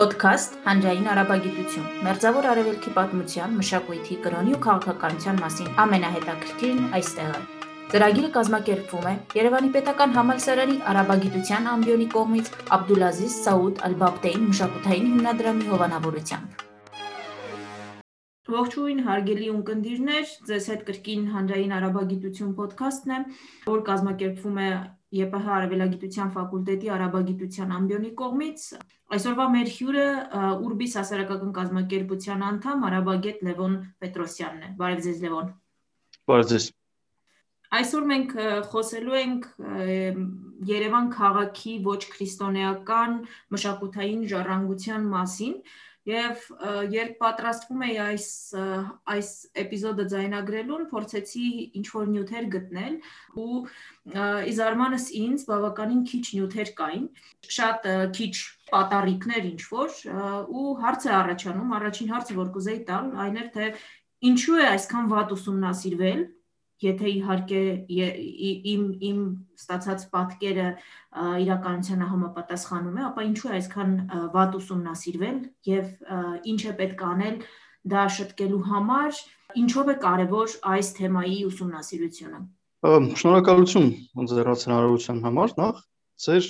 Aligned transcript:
Պոդքասթ 0.00 0.54
Հանրային 0.64 1.08
արաբագիտություն։ 1.12 1.88
Մերձավոր 2.06 2.46
արևելքի 2.50 2.90
պատմության, 2.96 3.56
մշակույթի, 3.58 4.14
կրոնի 4.24 4.52
ու 4.56 4.60
քաղաքականության 4.64 5.40
մասին 5.42 5.66
ամենահետաքրքիրն 5.82 6.86
այստեղ 6.96 7.34
է։ 7.36 7.42
Ծրագիրը 7.92 8.30
կազմակերպվում 8.36 9.08
է 9.10 9.12
Երևանի 9.36 9.68
Պետական 9.74 10.14
Համալսարանի 10.16 10.78
արաբագիտության 10.92 11.68
ամբիոնի 11.74 12.06
կողմից 12.14 12.48
Աբդուլազիզ 12.76 13.34
Սաուդ 13.44 13.82
Ալ-Բաբտեին 13.90 14.46
մշակութային 14.54 15.10
հիմնադրամի 15.10 15.68
հովանավորությամբ։ 15.74 16.64
Ողջույն 18.56 19.04
հարգելի 19.10 19.50
ունկնդիրներ, 19.52 20.32
ձեզ 20.48 20.70
հետ 20.72 20.88
կրկին 20.88 21.28
Հանրային 21.36 21.76
արաբագիտություն 21.76 22.56
ոդքասթն 22.64 23.14
է, 23.18 23.20
որ 23.68 23.84
կազմակերպվում 23.90 24.64
է 24.64 24.70
ԵՊՀ 25.10 25.52
Արևելագիտության 25.56 26.28
ֆակուլտետի 26.36 26.90
արաբագիտության 26.96 27.72
ամբիոնի 27.76 28.10
կողմից 28.20 28.66
այսօրվա 29.16 29.46
մեր 29.54 29.70
հյուրը 29.76 30.04
Ուրբիս 30.66 30.92
հասարակական 31.00 31.54
կազմակերպության 31.56 32.44
անդամ 32.50 32.84
արաբագետ 32.90 33.40
Լևոն 33.48 33.74
Պետրոսյանն 34.04 34.62
է։ 34.68 34.70
Բարև 34.78 35.02
ձեզ 35.06 35.24
Լևոն։ 35.24 35.50
Բարև 36.30 36.52
ձեզ։ 36.52 36.68
Այսօր 37.70 38.06
մենք 38.10 38.32
խոսելու 38.70 39.18
ենք 39.20 39.44
Երևան 40.70 41.10
քաղաքի 41.14 41.74
ոչ 41.86 42.00
քրիստոնեական 42.14 43.12
մշակութային 43.54 44.24
ժառանգության 44.30 45.06
մասին 45.10 45.54
Եվ 46.08 46.44
երբ 46.94 47.16
պատրաստվում 47.20 47.82
էի 47.84 47.96
այս 48.06 48.26
այս 49.14 49.28
էպիզոդը 49.62 50.06
ձայնագրելուն, 50.12 50.86
փորձեցի 50.92 51.48
ինչ 51.80 51.84
որ 51.92 52.08
նյութեր 52.14 52.46
գտնել 52.54 52.94
ու 53.42 53.58
ի 54.48 54.54
զարմանս 54.60 55.04
ինձ 55.20 55.44
բավականին 55.50 56.02
քիչ 56.08 56.24
նյութեր 56.38 56.72
կային, 56.80 57.06
շատ 57.58 57.88
քիչ 58.16 58.32
պատառիկներ 58.72 59.48
ինչ 59.52 59.62
որ 59.76 60.00
ու 60.48 60.66
հարց 60.80 61.06
է 61.10 61.14
առաջանում, 61.20 61.76
առաջին 61.80 62.12
հարցը 62.16 62.38
որ 62.40 62.52
կուզեի 62.56 62.82
տալ, 62.88 63.12
այն 63.26 63.40
էր 63.44 63.48
թե 63.60 63.70
ինչու 64.30 64.60
է 64.60 64.66
այսքան 64.72 65.12
վատ 65.12 65.36
ուսումնասիրվել 65.36 66.24
եթե 66.84 67.10
իհարկե 67.12 67.62
իմ 68.72 68.84
իմ 69.10 69.18
ստացած 69.60 70.04
պատկերը 70.14 70.68
իրականությանը 71.44 72.08
համապատասխանում 72.12 73.00
է, 73.00 73.02
ապա 73.10 73.24
ինչու 73.30 73.50
է 73.50 73.54
այսքան 73.58 73.92
վատ 74.36 74.56
ուսումնասիրվել 74.60 75.38
եւ 75.70 75.90
ինչ 76.54 76.60
է 76.70 76.74
պետք 76.80 77.04
անել 77.10 77.36
դա 77.90 78.06
շտկելու 78.16 78.64
համար, 78.70 79.20
ինչով 79.60 79.92
է 79.92 79.96
կարևոր 80.04 80.56
այս 80.72 80.90
թեմայի 81.00 81.38
ուսումնասիրությունը։ 81.50 82.40
Շնորհակալություն 83.20 83.88
ձեր 84.30 84.50
հնարավորության 84.50 85.22
համար 85.26 85.54
նախ 85.60 85.80
ձեր 86.24 86.46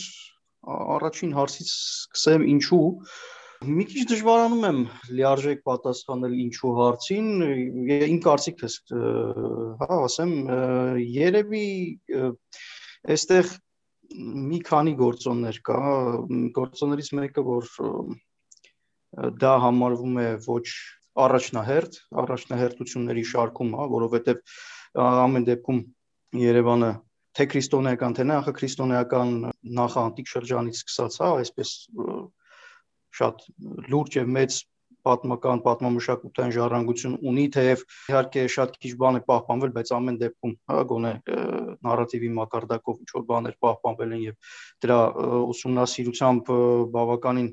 առաջին 0.71 1.33
հարցից 1.35 1.71
սկսեմ 1.71 2.47
ինչու 2.55 2.87
Մի 3.61 3.85
քիչ 3.91 4.03
դժվարանում 4.09 4.63
եմ 4.65 4.77
լիարժեք 5.19 5.59
պատասխանել 5.69 6.37
ինչու 6.47 6.71
հարցին, 6.79 7.27
իմ 8.07 8.21
կարծիքս 8.25 8.77
հա, 9.83 9.89
ասեմ, 9.97 10.33
երևի 11.05 11.67
այստեղ 13.17 13.51
մի 14.47 14.63
քանի 14.71 14.97
գործոններ 15.03 15.61
կա, 15.69 15.83
գործոններից 16.57 17.13
մեկը, 17.21 17.45
որ 17.51 17.69
դա 19.45 19.53
համարվում 19.67 20.19
է 20.25 20.27
ոչ 20.49 20.65
առաջնահերթ, 21.29 22.01
առաջնահերթությունների 22.25 23.29
շարքում, 23.35 23.77
հա, 23.77 23.89
որովհետև 24.01 24.43
ամեն 25.05 25.49
դեպքում 25.53 25.87
Երևանը 26.49 26.93
թե 27.37 27.51
քրիստոնեական, 27.53 28.15
թե 28.17 28.31
նախաքրիստոնեական 28.31 29.33
նախանտիկ 29.77 30.37
շրջանից 30.39 30.81
սկսած, 30.81 31.17
հա, 31.21 31.35
այսպես 31.45 31.79
շատ 33.19 33.47
լուրջ 33.91 34.21
եւ 34.21 34.35
մեծ 34.37 34.61
պատմական 35.07 35.63
պատմամշակութային 35.65 36.55
ժառանգություն 36.57 37.15
ունի, 37.31 37.47
թեև 37.57 37.85
իհարկե 38.11 38.45
շատ 38.55 38.77
քիչ 38.83 38.93
բան 39.01 39.19
է 39.21 39.23
պահպանվել, 39.31 39.73
բայց 39.77 39.93
ամեն 39.97 40.19
դեպքում 40.21 40.55
հա 40.71 40.83
գոնե 40.91 41.13
նարատիվի 41.89 42.31
մակարդակով 42.41 43.01
ինչ 43.01 43.11
որ 43.17 43.25
բաներ 43.31 43.57
պահպանվել 43.65 44.15
են 44.19 44.23
եւ 44.27 44.53
դրա 44.85 45.01
ուսումնասիրությամբ 45.55 46.53
բավականին 46.99 47.51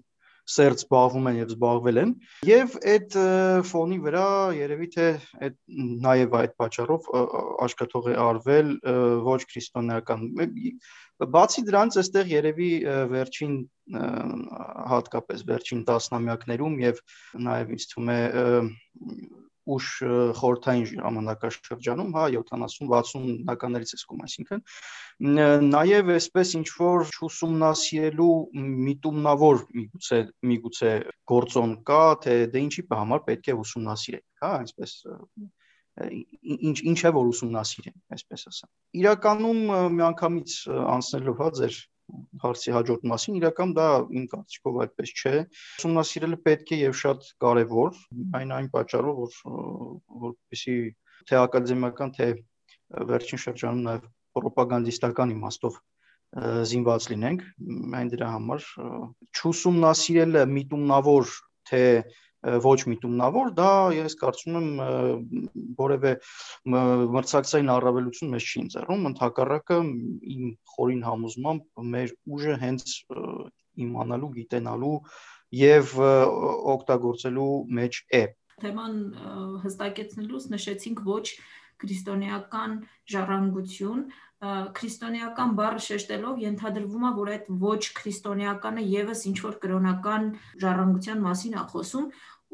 սերտ 0.47 0.83
զբաղվում 0.83 1.25
են 1.27 1.37
եւ 1.41 1.49
զբաղվել 1.51 1.97
են 2.01 2.11
եւ 2.47 2.75
այդ 2.91 3.15
ֆոնի 3.67 3.97
վրա 4.05 4.27
երևի 4.55 4.87
թե 4.93 5.07
այդ 5.47 5.57
նաեւ 6.05 6.37
այդ 6.39 6.53
պատճառով 6.61 7.09
աշկատող 7.67 8.07
է 8.07 8.15
արվել 8.27 8.69
ոչ 9.27 9.41
քրիստոնեական 9.51 10.23
բացի 11.17 11.63
դրանից 11.67 11.99
այստեղ 12.03 12.31
երևի 12.33 12.69
վերջին 13.13 13.57
հատկապես 14.93 15.43
վերջին 15.47 15.83
տասնամյակներում 15.87 16.79
եւ 16.83 17.03
նաեւ 17.47 17.75
ինձ 17.77 17.85
թվում 17.93 18.11
է 18.13 18.21
ուշ 19.67 19.87
խորթային 20.39 20.85
ժամանակաշրջանում, 20.89 22.11
հա 22.15 22.23
70-60-ականներից 22.35 23.91
էսկում, 23.97 24.21
այսինքն 24.27 24.61
նաև 25.73 26.11
այսպես 26.15 26.53
ինչ 26.59 26.67
որ 26.77 27.11
չուսումնասիրելու 27.11 28.31
միտումնավոր 28.87 29.61
միգուցե 29.81 30.19
միգուցե 30.51 30.93
գործոն 31.33 31.75
կա, 31.91 32.03
թե 32.23 32.37
դե 32.53 32.63
ինչի 32.67 32.85
համար 33.01 33.23
պետք 33.27 33.51
է 33.51 33.57
ուսումնասիրել, 33.65 34.25
հա, 34.45 34.53
այսպես 34.63 34.95
ինչ 35.97 36.77
ինչ 36.91 36.99
է 37.09 37.11
որ 37.17 37.29
ուսումնասիրեն, 37.33 37.95
այսպես 38.15 38.47
ասեմ։ 38.51 38.71
Իրականում 39.01 39.61
միանգամից 39.97 40.57
անցնելով 40.97 41.41
հա 41.41 41.49
ձեր 41.57 41.77
հարցի 42.41 42.73
հաջորդ 42.75 43.07
մասին, 43.11 43.37
իրական 43.41 43.73
դա 43.75 43.87
իմ 44.15 44.27
կարծիքով 44.31 44.77
այդպես 44.83 45.13
չէ։ 45.17 45.33
Ուսումնասիրելը 45.81 46.37
պետք 46.45 46.71
է 46.71 46.79
եւ 46.85 46.93
շատ 47.01 47.25
կարեւոր, 47.43 47.97
այն 48.39 48.53
այն 48.57 48.69
պատճառով, 48.75 49.19
որ 49.23 49.35
որպեսի 50.27 50.77
թե 51.27 51.39
ակադեմիական, 51.41 52.13
թե 52.15 52.29
վերջին 53.11 53.43
շրջանում 53.43 53.83
նաեւ 53.89 54.07
ռոպագանդիստական 54.47 55.33
իմաստով 55.35 55.81
զինված 56.71 57.09
լինենք, 57.11 57.43
այն 57.97 58.09
դրա 58.13 58.29
համար 58.35 58.65
չուսումնասիրելը 59.37 60.41
միտումնավոր 60.53 61.35
թե 61.67 61.83
ոչ 62.43 62.77
միտումնավոր, 62.91 63.51
դա 63.57 63.69
ես 63.97 64.15
կարծում 64.21 64.57
եմ 64.59 64.67
որևէ 65.79 66.11
մրցակցային 67.17 67.71
առավելություն 67.73 68.33
մեզ 68.35 68.47
չի 68.47 68.61
ընձեռում, 68.63 69.07
ընդհակառակը 69.11 69.79
իմ 70.37 70.51
խորին 70.73 71.03
համոզմամբ 71.07 71.83
մեր 71.97 72.13
ուժը 72.37 72.57
հենց 72.63 72.95
իմանալու, 73.87 74.31
գիտենալու 74.37 74.97
եւ 75.57 75.95
օգտագործելու 76.77 77.53
մեջ 77.79 78.01
է։ 78.21 78.23
Թեման 78.61 78.95
հստակեցնելուց 79.65 80.47
նշեցինք 80.53 81.03
ոչ 81.07 81.25
քրիստոնեական 81.81 82.71
ժառանգություն, 83.13 83.99
քրիստոնեական 84.77 85.53
բառը 85.57 85.79
շեշտելով 85.83 86.41
ենթադրվում 86.43 87.05
է, 87.09 87.11
որ 87.17 87.29
այդ 87.35 87.47
ոչ 87.63 87.79
քրիստոնեականը 87.99 88.83
եւս 88.93 89.23
ինչ 89.31 89.37
որ 89.45 89.55
կրոնական 89.63 90.27
ժառանգության 90.63 91.23
մասին 91.25 91.55
է 91.57 91.63
խոսում 91.71 92.09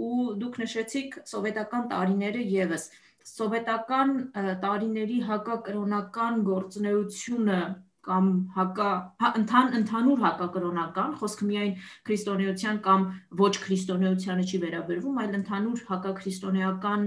ու 0.08 0.28
դուք 0.44 0.60
նշեցիք 0.64 1.18
սովետական 1.34 1.90
տարիները 1.92 2.46
եւս 2.54 2.88
սովետական 3.34 4.16
տարիների 4.64 5.20
հակակրոնական 5.28 6.40
գործունեությունը 6.48 7.60
կամ 8.04 8.30
հակա 8.56 8.90
հա, 9.24 9.30
ընթան 9.40 9.70
ընդհանուր 9.80 10.24
հակակրոնական 10.24 11.12
խոսքը 11.22 11.48
միայն 11.50 11.74
քրիստոնեության 12.10 12.80
կամ 12.88 13.06
ոչ 13.40 13.54
քրիստոնեությանը 13.64 14.48
չի 14.50 14.60
վերաբերվում, 14.64 15.20
այլ 15.24 15.38
ընդհանուր 15.40 15.84
հակաքրիստոնեական 15.94 17.06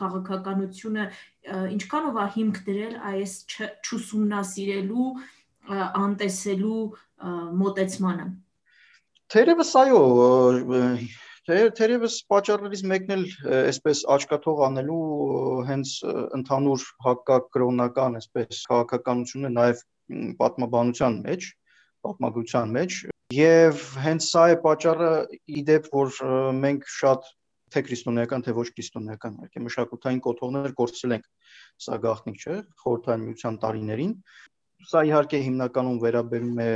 քաղաքականությունը 0.00 1.06
ինչքանով 1.76 2.20
է 2.22 2.26
հիմք 2.36 2.62
դրել 2.70 2.94
այս 3.10 3.36
չուսումնասիրելու 3.56 5.10
անտեսելու 6.06 6.82
մոտեցմանը 7.62 8.26
Թերևս 9.34 9.70
այո, 9.80 10.00
Թերևս 11.46 12.14
պատճառներից 12.26 12.80
մեկն 12.90 13.12
էլ 13.14 13.24
այսպես 13.56 14.00
աչքաթող 14.16 14.62
անելու 14.66 15.02
հենց 15.68 15.92
ընդհանուր 16.38 16.86
հակակրոնական 17.06 18.18
այսպես 18.18 18.62
քաղաքականությունը 18.70 19.50
նաև 19.54 19.84
պատմաբանության 20.40 21.20
մեջ, 21.28 21.46
պատմագրության 22.06 22.74
մեջ 22.78 22.98
եւ 23.36 23.84
հենց 24.06 24.26
սա 24.32 24.42
է 24.56 24.58
պատճառը 24.66 25.12
իդեպ 25.62 25.88
որ 25.94 26.18
մենք 26.66 26.90
շատ 26.96 27.30
թե 27.74 27.82
քրիստոնեական 27.86 28.44
թե 28.46 28.56
ոչ 28.58 28.66
քրիստոնեական 28.74 29.38
իհարկե 29.38 29.64
մշակութային 29.66 30.20
կոթողներ 30.26 30.74
կորցրել 30.82 31.16
ենք 31.16 31.26
սա 31.86 31.98
գաղտնիք 32.06 32.42
չէ 32.42 32.58
խորհրդային 32.82 33.26
միության 33.26 33.58
տարիներին 33.62 34.12
սա 34.90 35.02
իհարկե 35.10 35.42
հիմնականում 35.46 35.98
վերաբերում 36.06 36.62
է 36.66 36.70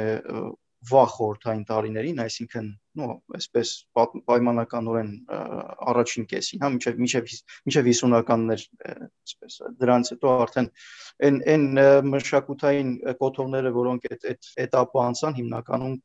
վաղ 0.88 1.10
խորթային 1.12 1.64
տարիներին, 1.68 2.20
այսինքն, 2.24 2.68
նո, 2.96 3.06
այսպես 3.36 3.72
պայմանականորեն 3.98 5.10
առաջին 5.92 6.26
կեսին, 6.30 6.62
հա, 6.62 6.70
մինչև 6.74 7.00
մինչև 7.02 7.34
մինչև 7.68 7.90
50-ականներ, 7.90 8.64
այսպես 8.88 9.58
դրանից 9.82 10.12
հետո 10.14 10.32
արդեն 10.46 10.70
այն 11.28 11.38
այն 11.54 11.66
մշակութային 12.14 12.94
կոթողները, 13.20 13.74
որոնք 13.76 14.08
այդ 14.10 14.26
այդ 14.32 14.50
этаպը 14.64 15.02
անցան, 15.04 15.36
հիմնականում 15.40 15.98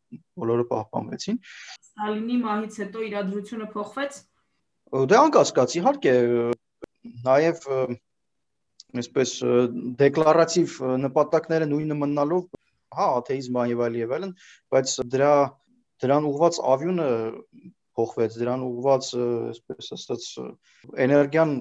բոլորը 0.44 0.68
պահպանվեցին։ 0.75 1.39
Ստալինի 1.86 2.42
մահից 2.44 2.80
հետո 2.83 3.06
իրադրությունը 3.10 3.69
փոխվեց։ 3.75 4.19
Դե 4.95 5.16
անկասկած, 5.24 5.78
իհարկե, 5.80 6.16
նաև 7.25 7.66
այսպես 8.95 9.31
դեկլարատիվ 10.00 10.75
նպատակները 11.06 11.68
նույնը 11.71 11.98
մնալով 12.00 12.45
հա 13.00 13.07
աթեիզմը 13.21 13.65
եւ 13.71 13.86
այլ 13.86 13.97
եւ 14.01 14.13
այլն, 14.19 14.36
բայց 14.75 14.94
դրա 15.15 15.33
դրան 16.06 16.30
ուղված 16.30 16.62
ավյունը 16.75 17.09
փոխվեց, 17.95 18.33
դրան 18.42 18.63
ուղված, 18.65 19.09
այսպես 19.56 19.89
ասած, 19.95 20.24
էներգիան 21.06 21.51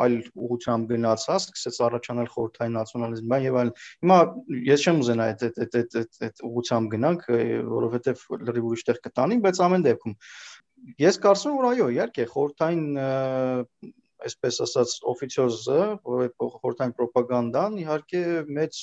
այլ 0.00 0.14
ուղությամբ 0.46 0.94
գնաց, 0.94 1.26
հա, 1.28 1.36
սկսեց 1.42 1.80
առաջանալ 1.88 2.30
խորհրդային 2.34 2.76
նացիոնալիզմը 2.78 3.40
եւ 3.44 3.58
այլն։ 3.60 3.74
Հիմա 4.04 4.18
ես 4.70 4.84
չեմ 4.84 5.02
ուզենա 5.04 5.26
այդ 5.34 5.44
այդ 5.48 5.60
այդ 5.64 5.98
այդ 6.00 6.22
այդ 6.28 6.42
ուղությամբ 6.48 6.94
գնանք, 6.94 7.26
որովհետեւ 7.74 8.24
լրիվ 8.48 8.70
ուրիշ 8.70 8.86
տեղ 8.88 9.02
կտանենք, 9.08 9.44
բայց 9.44 9.60
ամեն 9.68 9.86
դեպքում 9.88 10.16
ես 11.04 11.20
կարծում 11.24 11.60
որ 11.60 11.68
այո, 11.74 11.86
իհարկե 11.94 12.24
խորհրդային 12.32 12.88
այսպես 14.24 14.58
ասած 14.64 14.92
օֆիցիոզը, 15.12 15.80
խորհրդային 16.04 16.94
ռոպագանդան 17.04 17.78
իհարկե 17.84 18.22
մեծ 18.58 18.80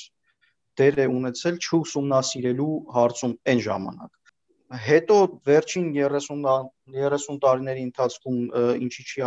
դեր 0.81 1.04
է 1.06 1.12
ունեցել 1.18 1.62
չուսումնասիրելու 1.68 2.74
հարցում 2.98 3.38
այն 3.54 3.63
ժամանակ 3.68 4.18
հետո 4.72 5.16
վերջին 5.48 5.88
30 5.95 6.30
30 6.95 7.39
տարիների 7.44 7.81
ընթացքում 7.89 8.39
ինչի 8.86 9.04
չի 9.12 9.24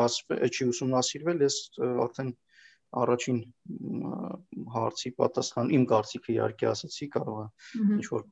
չի 0.48 0.68
ուսումնասիրվել, 0.72 1.42
ես 1.44 1.56
արդեն 2.04 2.30
առաջին 3.04 3.38
հարցի 4.74 5.10
պատասխան 5.20 5.72
իմ 5.78 5.86
կարծիքը 5.92 6.30
իհարկե 6.34 6.68
ասացի, 6.70 7.08
կարող 7.16 7.40
է 7.44 7.46
ինչ 7.98 8.06
որ 8.14 8.22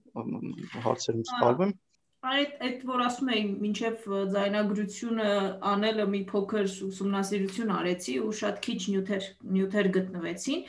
հարցերում 0.87 1.27
սխալվեմ 1.33 1.75
այդ 2.23 2.53
այդ 2.63 2.83
որ 2.87 3.01
ասում 3.03 3.31
էի 3.35 3.45
մինչև 3.63 4.05
ձայնագրությունը 4.33 5.31
անելը 5.73 6.05
մի 6.13 6.21
փոքր 6.29 6.69
ուսումնասիրություն 6.87 7.73
արեցի 7.77 8.15
ու 8.23 8.35
շատ 8.41 8.61
քիչ 8.67 8.79
նյութեր 8.93 9.27
նյութեր 9.57 9.89
գտնվեցին 9.97 10.61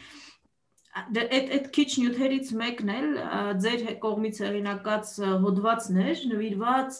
այդ 0.94 1.52
այդ 1.58 1.68
քիչ 1.76 1.90
նյութերից 2.04 2.50
մեկն 2.62 2.94
էլ 2.94 3.08
ձեր 3.64 3.86
կողմից 4.04 4.42
հեղինակած 4.46 5.14
հոդվածն 5.44 6.02
էր 6.04 6.24
նվիրված 6.34 7.00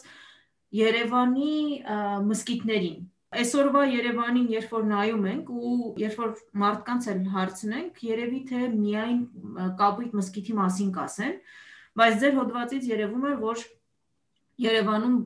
Երևանի 0.74 1.52
մսկիթներին 2.30 3.04
այսօրվա 3.34 3.84
Երևանին 3.90 4.48
երբ 4.54 4.74
որ 4.74 4.88
նայում 4.90 5.28
ենք 5.30 5.52
ու 5.54 5.76
երբ 6.02 6.18
որ 6.22 6.34
մարդկանց 6.64 7.08
էլ 7.14 7.22
հարցնենք 7.34 8.02
երևի 8.08 8.40
թե 8.50 8.66
միայն 8.74 9.22
կապույտ 9.80 10.18
մսկիթի 10.18 10.58
մասին 10.58 10.92
կասեն 10.98 11.38
բայց 11.98 12.20
ձեր 12.24 12.36
հոդվածից 12.40 12.90
երևում 12.94 13.26
է 13.30 13.34
որ 13.44 13.64
Երևանում 14.62 15.16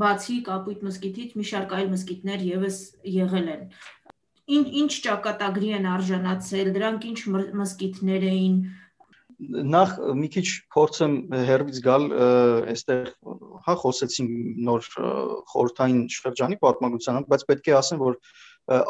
բացի 0.00 0.36
Կապույտ 0.46 0.84
մսկիթից 0.86 1.32
մի 1.36 1.44
շարք 1.48 1.72
այլ 1.76 1.88
մսկիթներ 1.92 2.44
եւս 2.46 2.76
եղել 3.12 3.48
են։ 3.54 3.64
Ինչ 4.50 4.66
ինչ 4.82 4.92
ճակատագրի 5.06 5.68
են 5.78 5.84
արժանացել, 5.86 6.70
դրանք 6.76 7.04
ինչ 7.12 7.18
մսկիթներ 7.60 8.24
էին։ 8.30 8.56
Նախ 9.74 9.92
մի 10.18 10.28
քիչ 10.34 10.46
փորձեմ 10.74 11.14
հերվից 11.50 11.78
գալ 11.86 12.04
այստեղ 12.72 13.06
հա 13.66 13.74
խոսեցինք 13.82 14.34
նոր 14.68 14.88
խորթային 15.52 16.02
շրջանի 16.16 16.58
պատմագրությանը, 16.62 17.24
բայց 17.32 17.46
պետք 17.50 17.70
է 17.72 17.76
ասեմ, 17.78 18.02
որ 18.02 18.18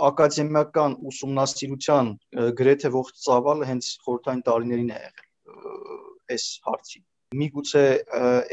ակադեմիական 0.08 0.98
ուսումնասիրության 1.12 2.12
գրեթե 2.60 2.92
ողջ 2.96 3.22
ծավալը 3.28 3.70
հենց 3.72 3.88
խորթային 4.04 4.44
տարիներին 4.48 4.92
է 4.92 5.00
եղել 5.06 5.30
այս 6.36 6.44
հարցի 6.68 7.02
միգուցե 7.40 7.84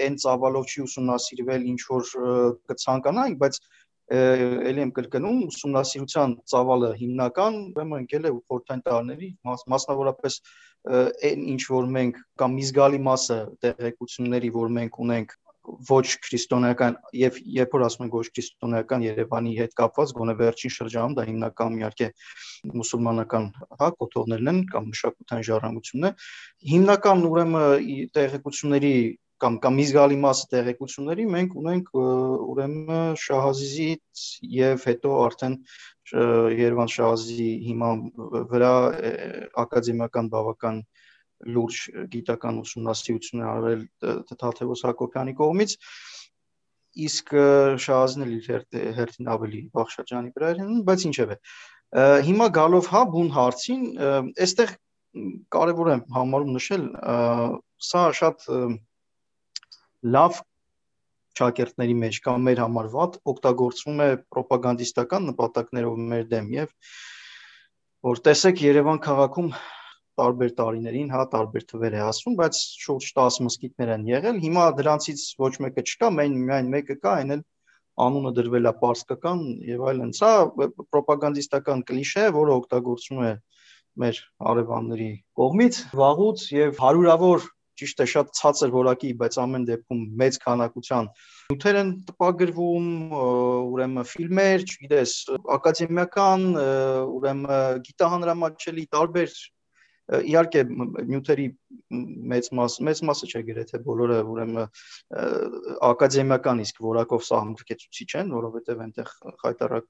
այն 0.05 0.15
ծավալով 0.23 0.69
չի 0.71 0.83
ուսումնասիրվել 0.85 1.65
ինչ 1.73 1.81
որ 1.89 2.11
կցանկանայինք, 2.71 3.39
բայց 3.43 3.59
ելի 4.09 4.81
եմ 4.85 4.91
կրկնում 4.97 5.41
ուսումնասիրության 5.45 6.31
ծավալը 6.49 6.89
հիմնական 7.01 7.57
ուրեմն 7.75 7.99
ընկել 8.03 8.23
է 8.25 8.31
խորթային 8.49 8.81
տարիների 8.87 9.29
մասնավորապես 9.45 10.37
այն 11.29 11.43
ինչ 11.53 11.61
որ 11.69 11.91
մենք 11.97 12.17
կամ 12.41 12.55
մի 12.57 12.65
զգալի 12.69 13.01
մասը 13.05 13.37
տեղեկությունների 13.65 14.49
որ 14.55 14.73
մենք 14.79 14.99
ունենք 15.05 15.37
ոչ 15.89 16.05
քրիստոնեական 16.25 16.95
եւ 17.19 17.37
երբ 17.59 17.73
որ 17.77 17.85
ասում 17.85 18.05
ենք 18.07 18.15
ոչ 18.17 18.25
քրիստոնեական 18.33 19.03
Երևանի 19.05 19.51
հետ 19.59 19.75
կապված 19.77 20.13
գոնե 20.17 20.35
վերջին 20.39 20.73
շրջանում 20.75 21.15
դա 21.19 21.25
հիմնական 21.29 21.77
իհարկե 21.79 22.07
մուսուլմանական 22.79 23.45
հա 23.81 23.89
կոթողներն 23.99 24.51
են 24.53 24.61
կամ 24.73 24.89
մշակութային 24.89 25.47
ժառանգությունն 25.49 26.09
է 26.09 26.13
հիմնական 26.73 27.25
ուրեմն 27.29 28.09
տեղեկությունների 28.17 28.95
կամ 29.43 29.57
կամ 29.63 29.77
մի 29.79 29.85
զգալի 29.89 30.17
մասը 30.23 30.47
տեղեկությունների 30.53 31.25
մենք 31.35 31.55
ունենք 31.61 31.91
ուրեմն 31.99 33.19
Շահազիզից 33.23 34.23
եւ 34.55 34.85
հետո 34.89 35.13
արդեն 35.25 35.55
Երևան 36.59 36.91
Շահազիզի 36.95 37.49
հիման 37.69 38.03
վրա 38.51 38.73
ակադեմիական 39.63 40.31
բավական 40.33 40.81
լուրջ 41.55 41.81
գիտական 42.13 42.59
ուսումնասիրություն 42.63 43.43
արվել 43.53 43.83
Թաթևոս 44.33 44.83
Հակոբյանի 44.89 45.35
կողմից 45.39 45.75
իսկ 47.05 47.33
շահազն 47.85 48.25
էլ 48.25 48.33
հերթին 48.97 49.31
ավելի 49.35 49.61
վաղ 49.77 49.91
շրջանի 49.93 50.33
վրա 50.35 50.51
էր 50.55 50.61
բայց 50.89 51.05
ինչևէ 51.09 51.37
հիմա 52.27 52.47
գալով 52.59 52.89
հա 52.91 53.03
բուն 53.13 53.29
հարցին 53.37 53.85
այստեղ 54.45 54.73
կարևոր 55.55 55.91
է 55.93 55.97
համարում 56.17 56.51
նշել 56.57 56.83
սա 57.89 58.03
շատ 58.19 58.45
լավ 60.15 60.39
ճակերտների 61.39 61.95
մեջ 62.03 62.19
կամ 62.25 62.47
մեր 62.49 62.61
համար 62.63 62.87
վատ 62.93 63.17
օգտագործվում 63.33 63.99
է 64.05 64.09
ռոպագանդիստական 64.37 65.27
նպատակներով 65.31 65.99
մեր 66.13 66.25
դեմ 66.33 66.49
եւ 66.55 66.71
որ 68.09 68.23
տեսեք 68.29 68.63
Երևան 68.63 68.99
քաղաքում 69.05 69.51
տարբեր 70.19 70.51
տարիներին, 70.59 71.11
հա, 71.15 71.23
տարբեր 71.31 71.65
թվեր 71.69 71.95
է 71.95 72.01
ասում, 72.09 72.35
բայց 72.39 72.59
շուրջ 72.83 73.07
10 73.19 73.37
մսկիթներ 73.45 73.91
են 73.95 74.07
եղել։ 74.09 74.39
Հիմա 74.43 74.65
դրանցից 74.79 75.21
ոչ 75.39 75.51
մեկը 75.63 75.83
չկա, 75.87 76.09
միայն 76.15 76.35
միայն 76.49 76.71
մեկը 76.73 76.97
կա, 77.03 77.13
այն 77.19 77.35
էլ 77.35 77.43
անունը 78.05 78.33
դրվել 78.39 78.69
է 78.69 78.73
պարսկական 78.81 79.45
եւ 79.69 79.85
այլն։ 79.91 80.11
Սա 80.19 80.31
ռոպագանդիստական 80.95 81.85
կլիշե 81.87 82.25
է, 82.27 82.33
որը 82.35 82.57
օգտագործվում 82.59 83.23
է 83.29 83.31
մեր 84.03 84.19
արևանների 84.51 85.09
կողմից 85.39 85.79
վաղուց 85.99 86.45
եւ 86.55 86.83
հարյուրավոր 86.83 87.47
ճիշտ 87.79 88.03
է 88.05 88.07
շատ 88.13 88.33
ցածր 88.39 88.73
որակի, 88.75 89.11
բայց 89.23 89.37
ամեն 89.43 89.67
դեպքում 89.69 90.01
մեծ 90.23 90.39
քանակության 90.45 91.11
նյութեր 91.49 91.77
են 91.79 91.93
տպագրվում, 92.09 92.89
ուրեմն 93.73 94.09
ֆիլմեր, 94.09 94.65
չգիտես, 94.69 95.13
ակադեմիական, 95.59 96.43
ուրեմն 97.19 97.47
գիտահանրամատչելի 97.87 98.85
տարբեր 98.95 99.39
իհարկե 100.09 100.61
նյութերի 100.69 101.45
մեծ 102.33 102.49
մաս 102.57 102.75
մեծ 102.87 103.01
մասը 103.09 103.29
չէ 103.29 103.41
գրեթե 103.49 103.79
բոլորը 103.85 104.17
ուրեմն 104.33 104.61
ակադեմիական 105.89 106.63
իսկ 106.65 106.81
որակով 106.85 107.25
սահմռկեցուցիչ 107.27 108.09
են, 108.21 108.33
որովհետև 108.37 108.83
այնտեղ 108.85 109.13
խայտարակ 109.43 109.89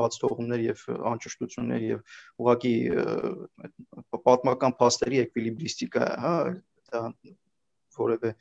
բաց 0.00 0.18
թողումներ 0.24 0.64
եւ 0.66 0.84
անճշտություններ 1.12 1.86
եւ 1.86 2.18
ուղակի 2.42 2.74
պատմական 4.26 4.76
փաստերի 4.80 5.22
էկվիլիբրիստիկա, 5.24 6.08
հա, 6.24 6.36
դա 6.94 7.04
որևէ 7.98 8.34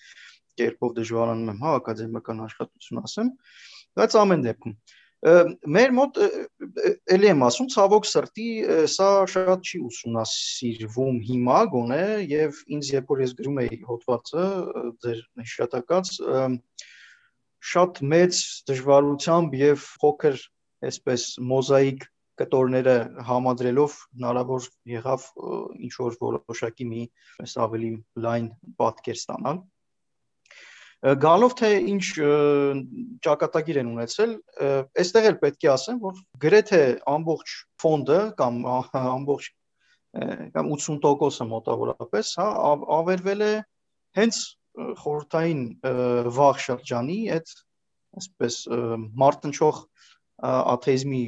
կերպով 0.61 0.97
դժվարանում 0.99 1.53
եմ, 1.53 1.63
հա, 1.65 1.77
ակադեմիական 1.79 2.43
աշխատություն 2.47 3.03
ասեմ, 3.03 3.31
բայց 3.97 4.19
ամեն 4.23 4.45
դեպքում 4.49 4.75
մեր 5.23 5.91
մոտ 5.95 6.17
ելի 7.15 7.29
եմ 7.31 7.43
ասում 7.47 7.67
ցավոք 7.71 8.07
սրտի 8.09 8.47
սա 8.91 9.07
շատ 9.31 9.69
չի 9.69 9.79
ուսումնասիրվում 9.87 11.19
հիմա 11.29 11.59
գոնե 11.71 12.07
եւ 12.27 12.59
ինձ 12.75 12.89
երբ 12.91 13.13
որ 13.13 13.21
ես 13.23 13.35
գրում 13.37 13.61
էի 13.63 13.79
հոդվածը 13.87 14.47
ձեր 15.05 15.21
հիշատակած 15.45 16.11
շատ 17.71 18.01
մեծ 18.13 18.41
դժվարությամբ 18.67 19.55
եւ 19.63 19.87
փոքր 20.03 20.43
այսպես 20.91 21.27
մոզաիկ 21.53 22.03
կտորները 22.41 22.95
համադրելով 23.27 23.97
հնարավոր 24.17 24.69
եղավ 24.93 25.27
ինչ 25.87 25.93
որ 25.99 26.17
որոշակի 26.23 26.89
մի 26.93 27.03
այս 27.45 27.53
ավելի 27.67 27.91
լայն 28.25 28.49
պատկեր 28.81 29.19
ստանալ 29.21 29.61
Գալով 31.03 31.53
թե 31.59 31.69
ինչ 31.91 32.03
ճակատագիր 33.25 33.79
են 33.81 33.87
ունեցել, 33.91 34.35
այստեղ 35.03 35.25
էլ 35.29 35.37
պետք 35.41 35.65
է 35.65 35.69
ասեմ, 35.73 35.97
որ 35.99 36.21
գրեթե 36.45 36.79
ամբողջ 37.11 37.55
ֆոնդը 37.83 38.19
կամ 38.39 38.61
ամբողջ 38.69 39.49
կամ 40.55 40.71
80%-ը 40.77 41.47
մոտավորապես, 41.51 42.31
հա, 42.39 42.47
ավերվել 43.01 43.43
է 43.43 43.51
հենց 44.21 44.39
խորհրդային 45.03 45.63
վաղ 46.39 46.63
շրջանի 46.69 47.19
այդ 47.35 47.53
այսպես 48.23 48.57
մարտնչող 49.23 49.83
աթեիզմի 50.43 51.23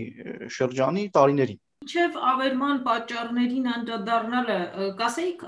շրջանի 0.58 1.06
տարիներին 1.16 1.62
Մինչև 1.86 2.16
ավերման 2.18 2.78
պատճառներին 2.86 3.66
անդրադառնալը, 3.70 4.56
կասեիք, 4.98 5.44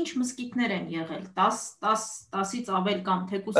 ինչ 0.00 0.08
մսկիթներ 0.20 0.74
են 0.76 0.84
եղել 0.94 1.24
10 1.38 1.62
10 1.82 2.04
10-ից 2.36 2.68
ավել 2.78 3.00
կամ 3.08 3.24
թեկուս 3.32 3.58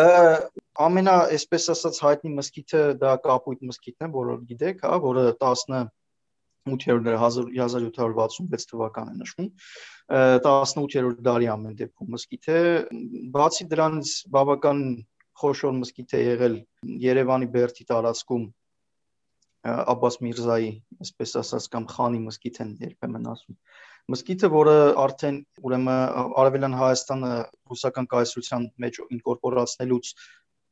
ամենա, 0.87 1.15
այսպես 1.37 1.67
ասած, 1.75 1.99
հայտնի 2.07 2.31
մսկիթը 2.37 2.83
դա 3.01 3.15
կապույտ 3.25 3.65
մսկիթն 3.71 4.07
է, 4.07 4.11
բոլոր 4.15 4.45
գիտեք, 4.53 4.85
հա, 4.87 5.01
որը 5.07 5.25
18-րդ 5.33 7.11
1766 7.17 8.71
թվականն 8.71 9.11
է 9.11 9.19
նշվում 9.25 9.51
18-րդ 10.47 11.27
դարի 11.27 11.51
ամեն 11.57 11.77
դեպքում 11.83 12.15
մսկիթ 12.15 12.49
է 12.55 12.63
բացի 13.35 13.69
դրանից 13.75 14.15
բավական 14.39 14.87
խոշոր 15.41 15.77
մսկիթ 15.83 16.15
է 16.15 16.23
եղել 16.31 16.57
Երևանի 17.11 17.51
Բերդի 17.59 17.91
տարածքում 17.91 18.49
Աբբաս 19.61 20.17
Միրզայի, 20.25 20.69
այսպես 21.05 21.33
ասած, 21.41 21.65
կամ 21.75 21.87
Խանի 21.91 22.21
մսկիթ 22.27 22.61
են 22.65 22.71
երբեմն 22.81 23.27
ասում։ 23.33 23.57
Մսկիթը, 24.11 24.49
որը 24.55 24.77
արդեն 25.05 25.41
ուրեմն 25.69 25.91
Արևելյան 26.41 26.77
Հայաստանը 26.81 27.33
ռուսական 27.71 28.09
կայսրության 28.15 28.65
մեջ 28.85 29.01
ինկորպորացնելուց 29.17 30.13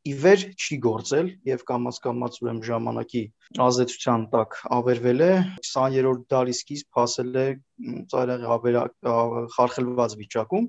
ի 0.09 0.15
վեր 0.23 0.43
չի 0.57 0.77
գործել 0.85 1.29
եւ 1.51 1.63
կամած 1.69 1.97
կամած 2.07 2.37
ուրեմն 2.43 2.65
ժամանակի 2.69 3.23
ազդեցության 3.67 4.25
տակ 4.35 4.57
ավերվել 4.79 5.25
է 5.27 5.31
20-րդ 5.69 6.23
դարի 6.33 6.55
սկիզբ 6.57 6.99
հասել 6.99 7.39
է 7.43 7.47
ծայրահեղ 8.13 8.93
խարխլված 9.59 10.17
վիճակում 10.23 10.69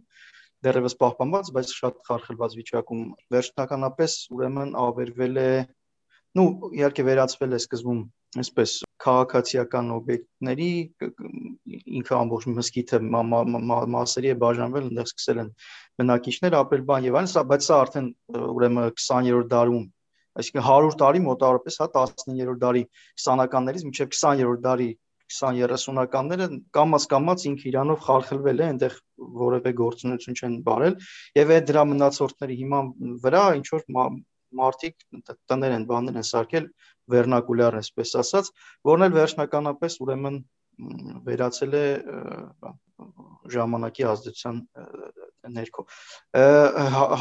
դեռևս 0.65 0.95
պահպանված, 0.99 1.51
բայց 1.55 1.69
շատ 1.79 1.99
խարխլված 2.09 2.55
վիճակում 2.59 3.03
վերջնականապես 3.35 4.15
ուրեմն 4.35 4.73
ավերվել 4.83 5.39
է 5.39 5.51
նու 6.37 6.71
իհարկե 6.77 7.05
վերածվել 7.09 7.55
է 7.57 7.59
սկզբում 7.63 8.01
այսպես 8.39 8.73
քաղաքացիական 9.03 9.87
օբյեկտների 9.95 10.71
ինքը 11.99 12.15
ամբողջ 12.19 12.47
մսկիթը 12.59 12.99
մասերի 13.09 14.29
է 14.29 14.35
բաժանվել, 14.43 14.89
այնտեղ 14.89 15.09
սկսել 15.09 15.41
են 15.43 15.49
բնակիչներ 16.01 16.57
ապրել 16.59 16.83
բան 16.89 17.07
եւ 17.09 17.17
այլն, 17.19 17.31
սա 17.33 17.43
բայց 17.49 17.69
սա 17.69 17.79
արդեն 17.85 18.09
ուրեմն 18.39 18.91
20-րդ 18.99 19.49
դարում 19.55 19.87
այսինքն 20.39 20.65
100 20.69 20.97
տարի 21.01 21.21
մոտավորապես, 21.25 21.77
հա 21.81 21.87
19-րդ 21.95 22.63
դարի 22.63 22.83
20-ականներից 23.23 23.85
մինչև 23.89 24.11
20-րդ 24.19 24.65
դարի 24.69 24.89
20-30-ականները 25.29 26.47
կամած 26.75 27.05
կամած 27.09 27.43
ինքը 27.49 27.67
իրանով 27.69 27.99
խարխլվել 28.05 28.61
է, 28.61 28.69
այնտեղ 28.69 28.95
որևէ 29.41 29.73
գործունեություն 29.79 30.39
չեն 30.39 30.55
բարել 30.69 30.95
եւ 31.37 31.53
այդ 31.57 31.67
դրա 31.69 31.83
մնացորդների 31.89 32.57
հիման 32.61 32.89
վրա 33.25 33.43
ինչ 33.59 33.67
որ 33.75 33.83
մարդիկ 34.59 34.95
տներ 35.49 35.75
են, 35.77 35.85
բաներ 35.89 36.19
են 36.19 36.27
սարքել 36.29 36.67
վերնակուլյար, 37.13 37.77
այսպես 37.79 38.15
ասած, 38.23 38.51
որն 38.89 39.07
էլ 39.07 39.15
վերջնականապես 39.17 39.97
ուրեմն 40.05 40.39
վերացել 41.27 41.73
է 41.79 41.85
ժամանակի 43.53 44.05
ազդեցության 44.09 44.61
ներքո։ 45.55 45.85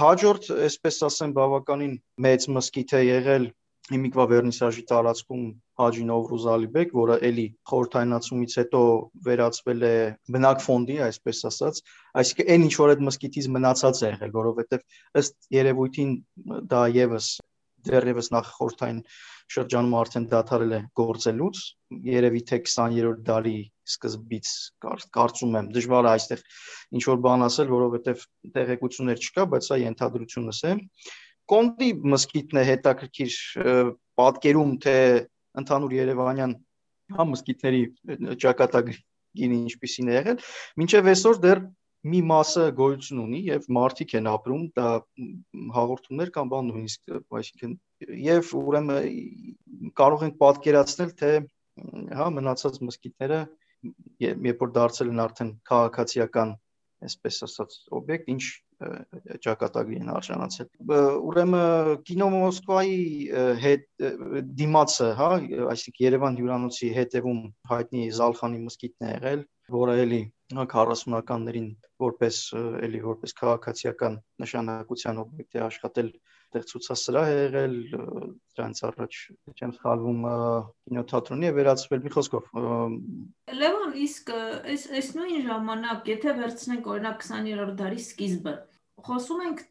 Հաջորդ, 0.02 0.50
այսպես 0.68 1.00
ասեմ, 1.08 1.34
բավականին 1.38 1.94
մեծ 2.26 2.48
մսկիթ 2.54 2.94
է 2.98 3.02
եղել 3.08 3.48
հիմիկվա 3.92 4.24
վերնիսաժի 4.32 4.84
տարածքում 4.90 5.44
Հաջի 5.80 6.04
Նովրուզ 6.08 6.46
Ալիբեկ, 6.54 6.94
որը 6.98 7.16
էլի 7.28 7.46
խորհրդայնացումից 7.70 8.56
հետո 8.60 8.82
վերածվել 9.28 9.84
է 9.88 9.94
բնակ 10.36 10.64
ֆոնդի, 10.66 10.96
այսպես 11.08 11.42
ասած, 11.50 11.82
այսինքն 12.22 12.52
այն 12.54 12.66
ինչ 12.68 12.74
որ 12.82 12.94
այդ 12.94 13.04
մսկիթից 13.08 13.50
մնացած 13.58 14.02
է 14.02 14.10
եղել, 14.12 14.34
որովհետև 14.38 14.86
ըստ 15.22 15.52
երևույթին 15.58 16.14
դա 16.74 16.82
եւս 16.98 17.30
դեռևս 17.88 18.28
նախ 18.34 18.48
խորհրդային 18.58 18.98
շրջանում 19.54 19.94
արդեն 19.98 20.24
դադարել 20.32 20.72
է 20.76 20.80
գործելուց, 20.98 21.60
երևի 22.08 22.42
թե 22.50 22.58
20-րդ 22.68 23.22
դարի 23.28 23.54
սկզբից 23.88 24.50
կարծում 25.16 25.56
եմ 25.60 25.70
դժվար 25.76 26.08
է 26.08 26.10
այստեղ 26.12 26.42
ինչ 26.98 27.04
որ 27.08 27.22
բան 27.28 27.46
ասել, 27.48 27.70
որովհետև 27.72 28.26
տեղեկություններ 28.58 29.22
չկա, 29.24 29.46
բայց 29.54 29.70
սա 29.70 29.78
ենթադրությունս 29.84 30.60
է։ 30.68 30.74
Կոնդի 31.48 31.90
մսկիթն 32.12 32.60
է 32.60 32.64
հետաքրքիր 32.68 33.36
պատկերում, 34.20 34.72
թե 34.84 34.94
ընդհանուր 35.62 35.94
Երևանյան 35.98 36.54
հա 37.18 37.26
մսկիթների 37.32 37.82
ճակատագիրը 38.44 39.58
ինչպիսին 39.58 40.10
է 40.10 40.16
եղել, 40.18 40.42
մինչև 40.82 41.10
այսօր 41.12 41.40
դեռ 41.44 41.62
մի 42.08 42.20
մասը 42.30 42.64
գոյություն 42.78 43.22
ունի 43.24 43.40
եւ 43.48 43.64
մարդիկ 43.74 44.12
են 44.18 44.28
ապրում, 44.30 44.66
դա 44.78 44.90
հաղորդումներ 45.76 46.30
կամ 46.36 46.52
բան 46.52 46.68
նույնիսկ, 46.70 47.16
այսինքն 47.38 47.72
եւ 48.28 48.52
ուրեմն 48.60 48.92
կարող 49.98 50.24
ենք 50.28 50.38
պատկերացնել, 50.42 51.10
թե 51.18 51.32
հա 52.18 52.28
մնացած 52.38 52.78
մսկիթները 52.86 53.40
երբ 54.22 54.62
որ 54.64 54.72
դարձել 54.78 55.12
են 55.12 55.22
արդեն 55.24 55.50
քաղաքացիական, 55.70 56.54
այսպես 57.08 57.42
ասած, 57.46 57.76
օբյեկտ, 57.98 58.32
ինչ 58.34 58.42
ճակատագրի 59.44 59.98
են 59.98 60.10
արժանացել։ 60.14 60.92
Ուրեմն 61.28 62.02
կինո 62.08 62.28
Մոսկվայի 62.34 63.00
հետ 63.64 63.86
դիմացը, 64.60 65.08
հա, 65.18 65.30
այսինքն 65.74 66.04
Երևան 66.06 66.38
հյուրանոցի 66.40 66.90
հետևում 66.98 67.40
հայտնի 67.72 68.04
Զալխանի 68.18 68.62
մսկիթն 68.68 69.08
է 69.08 69.12
եղել, 69.16 69.44
որը 69.78 69.96
էլի 70.04 70.22
40-ականներին 70.56 71.68
որպես 72.00 72.36
էլի 72.88 73.00
որպես 73.04 73.34
քաղաքացիական 73.42 74.14
նշանակության 74.44 75.22
օբյեկտ 75.24 75.58
է 75.58 75.64
աշխատել 75.66 76.12
այդտեղ 76.48 76.64
ցուցասրահ 76.70 77.28
է 77.28 77.32
եղել 77.38 77.74
դրանց 78.56 78.78
առաջ 78.88 79.16
չեմ 79.52 79.72
սխալվում 79.76 80.22
կինոթատրոնի 80.88 81.48
է 81.48 81.52
վերածվել 81.58 82.04
մի 82.06 82.12
խոսքով 82.14 82.46
Լևոն 83.58 83.92
իսկ 84.06 84.32
այս 84.38 84.86
այս 84.96 85.10
նույն 85.18 85.44
ժամանակ 85.48 86.08
եթե 86.14 86.34
վերցնենք 86.40 86.88
օրինակ 86.94 87.26
20-րդ 87.28 87.76
դարի 87.82 88.00
սկիզբը 88.08 88.54
խոսում 89.06 89.44
ենք 89.48 89.62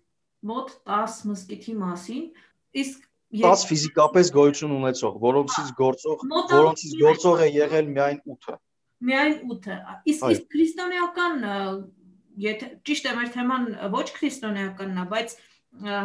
մոտ 0.48 0.72
10 0.88 1.17
մսկիթի 1.31 1.75
մասին 1.81 2.24
իսկ 2.84 3.05
10 3.43 3.67
ֆիզիկապես 3.67 4.31
գոյություն 4.38 4.74
ունեցող, 4.77 5.17
որոնցից 5.19 5.72
գործող, 5.81 6.22
որոնցից 6.53 6.93
գործող 7.01 7.43
է 7.43 7.48
եղել 7.57 7.89
միայն 7.98 8.22
8-ը 8.24 8.55
միայն 9.07 9.36
8-ը։ 9.51 9.77
Իսկ 10.12 10.31
իսկ 10.34 10.48
քրիստոնեական 10.53 11.43
եթե 12.41 12.69
ճիշտ 12.88 13.10
է 13.10 13.13
մեր 13.17 13.29
թեման 13.36 13.67
ոչ 13.93 14.05
քրիստոնեականն 14.17 15.01
է, 15.01 15.05
բայց 15.12 15.36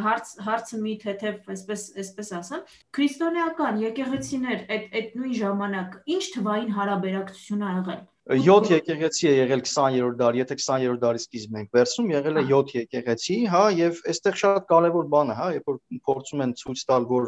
հարց 0.06 0.32
հարցը 0.46 0.78
մի 0.82 0.94
թեթև 1.02 1.50
այսպես 1.54 1.84
այսպես 2.02 2.32
ասեմ. 2.38 2.62
քրիստոնեական 2.96 3.78
եկեղեցիներ 3.82 4.64
այդ 4.74 4.96
այդ 5.00 5.14
նույն 5.20 5.34
ժամանակ 5.38 5.94
ինչ 6.16 6.24
թվային 6.34 6.74
հարաբերակցություն 6.76 7.62
ա 7.62 7.70
եղել 7.78 8.02
7 8.30 8.70
եկեղեցի 8.70 9.26
է 9.26 9.32
եղել 9.34 9.62
20-րդ 9.66 10.18
դարի, 10.20 10.40
եթե 10.42 10.56
20-րդ 10.60 11.00
դարի 11.02 11.20
սկիզբն 11.22 11.56
ենք 11.58 11.72
վերցնում, 11.74 12.10
եղել 12.12 12.38
է 12.38 12.44
7 12.52 12.74
եկեղեցի, 12.76 13.38
հա, 13.50 13.62
եւ 13.74 13.98
այստեղ 14.12 14.38
շատ 14.42 14.68
կարեւոր 14.68 15.08
բան 15.14 15.32
է, 15.32 15.36
հա, 15.40 15.48
երբ 15.56 15.72
որ 15.72 15.80
փորձում 16.06 16.44
են 16.46 16.52
ցույց 16.62 16.84
տալ, 16.92 17.08
որ 17.10 17.26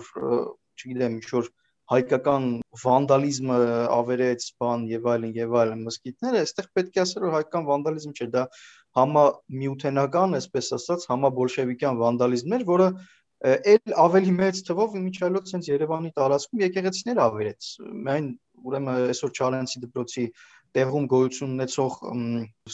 չգիտեմ, 0.79 1.17
ինչ 1.19 1.27
որ 1.35 1.51
հայկական 1.95 2.47
վանդալիզմը 2.85 3.59
ավերեց 3.93 4.47
բան 4.63 4.87
եւ 4.95 5.11
այլն 5.15 5.35
եւ 5.37 5.59
այլն 5.65 5.83
մսկիթները, 5.89 6.45
այստեղ 6.47 6.71
պետք 6.79 6.95
է 6.95 7.03
ասել 7.03 7.27
որ 7.27 7.35
հայկական 7.35 7.67
վանդալիզմ 7.69 8.15
չէ, 8.15 8.29
դա 8.39 8.47
համա 8.95 9.25
միութենական, 9.65 10.39
այսպես 10.39 10.71
ասած, 10.79 11.05
համա 11.11 11.31
բոլշևիկյան 11.43 12.01
վանդալիզմ 12.01 12.57
էր, 12.57 12.65
որը 12.71 12.89
էլ 13.45 13.95
ավելի 14.01 14.33
մեծ 14.39 14.61
թվով 14.65 14.95
իմիջիալոց 14.97 15.51
sense 15.53 15.69
Երևանի 15.69 16.11
տարածքում 16.17 16.63
եկեղեցիներ 16.65 17.19
ավերեց։ 17.25 17.67
Միայն 18.07 18.29
ուրեմն 18.65 19.01
այսօր 19.11 19.33
Չարենցի 19.37 19.83
դպրոցի 19.83 20.25
տեղում 20.75 21.07
գոյություն 21.13 21.55
ունեցող 21.55 21.99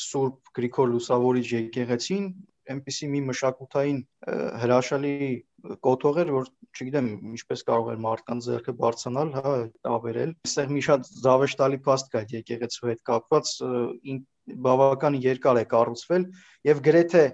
Սուրբ 0.04 0.54
Գրիգոր 0.57 0.90
Լուսավորիչ 0.95 1.47
եկեղեցին 1.52 2.30
այնպիսի 2.71 3.09
մի 3.11 3.21
մշակութային 3.28 4.00
հրաշալի 4.62 5.14
կոթող 5.85 6.19
էր, 6.23 6.33
որ 6.37 6.50
չգիտեմ 6.71 7.09
ինչպես 7.35 7.64
կարող 7.71 7.88
էր 7.92 8.02
մարդկանց 8.04 8.47
ձեռքը 8.47 8.75
բարձրանալ, 8.80 9.33
հա, 9.37 9.54
ավերել։ 9.90 10.35
Այստեղ 10.47 10.75
մի 10.76 10.83
շատ 10.87 11.09
զավեշտալի 11.25 11.80
փաստ 11.87 12.12
կա 12.12 12.21
այդ 12.21 12.35
եկեղեցու 12.37 12.90
հետ 12.90 13.02
կապված, 13.11 13.54
բավական 14.66 15.19
երկար 15.25 15.61
է 15.61 15.64
կառուցվել 15.75 16.28
եւ 16.71 16.85
գրեթե 16.87 17.25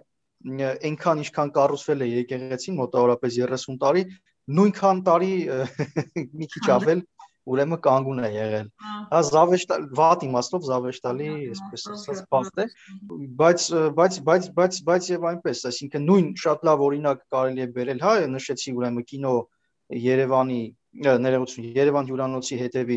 այնքան 0.47 1.21
ինչքան 1.27 1.53
կառուցվել 1.57 2.07
է 2.07 2.09
եկեղեցին 2.13 2.81
մոտավորապես 2.81 3.39
30 3.43 3.79
տարի, 3.83 4.03
նույնքան 4.57 4.99
տարի 5.07 5.33
մի 6.41 6.49
քիչ 6.53 6.67
ավել 6.77 7.01
ուրեմն 7.47 7.81
կանգուն 7.87 8.23
է 8.27 8.31
եղել։ 8.35 8.69
Հա 9.13 9.21
զավեշտալ 9.27 9.85
վատ 9.99 10.25
իմաստով 10.27 10.65
զավեշտալի, 10.67 11.29
այսպես 11.55 11.85
ասած, 11.95 12.23
փաստ 12.35 12.63
է, 12.63 12.67
բայց 13.41 13.67
բայց 13.99 14.19
բայց 14.27 14.49
բայց 14.57 14.81
բայց 14.89 15.11
եւ 15.13 15.27
այնպես, 15.31 15.63
այսինքն 15.71 16.07
նույն 16.11 16.29
շատ 16.43 16.67
լավ 16.67 16.85
օրինակ 16.87 17.23
կարելի 17.37 17.65
է 17.67 17.69
բերել, 17.77 18.03
հա, 18.07 18.15
նշեցի 18.35 18.75
ուրեմն 18.81 19.07
կինո 19.13 19.35
Երևանի 20.07 20.61
ներողություն, 20.97 21.67
Երևան 21.77 22.07
հյուրանոցի 22.11 22.57
հետևի 22.63 22.97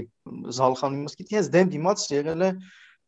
Զալխանի 0.58 1.01
մսկիթի 1.03 1.38
հենց 1.38 1.50
դեմ 1.56 1.74
դիմաց 1.75 2.06
եղել 2.15 2.46
է 2.48 2.50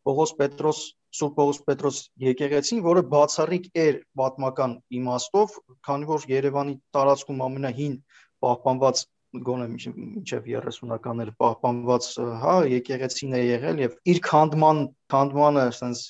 Պողոս 0.08 0.34
Պետրոս 0.42 0.82
Սուրբ 1.18 1.34
Պողոս 1.38 1.58
Պետրոս 1.68 1.98
եկեղեցին, 2.24 2.82
որը 2.86 3.02
բացառիկ 3.12 3.66
էր 3.84 3.98
պատմական 4.20 4.76
իմաստով, 5.00 5.56
քանի 5.88 6.08
որ 6.12 6.28
Երևանի 6.32 6.76
տարածքում 6.96 7.42
ամենահին 7.48 7.98
պահպանված 8.46 9.04
գոնե 9.48 9.68
մինչև 9.72 10.48
30-ականներ 10.48 11.30
պահպանված, 11.42 12.08
հա, 12.42 12.56
եկեղեցին 12.72 13.36
է 13.38 13.42
եղել 13.42 13.82
եւ 13.86 13.96
իր 14.14 14.20
քանդման 14.28 14.82
քանդմանը 15.14 15.64
ասենց 15.72 16.02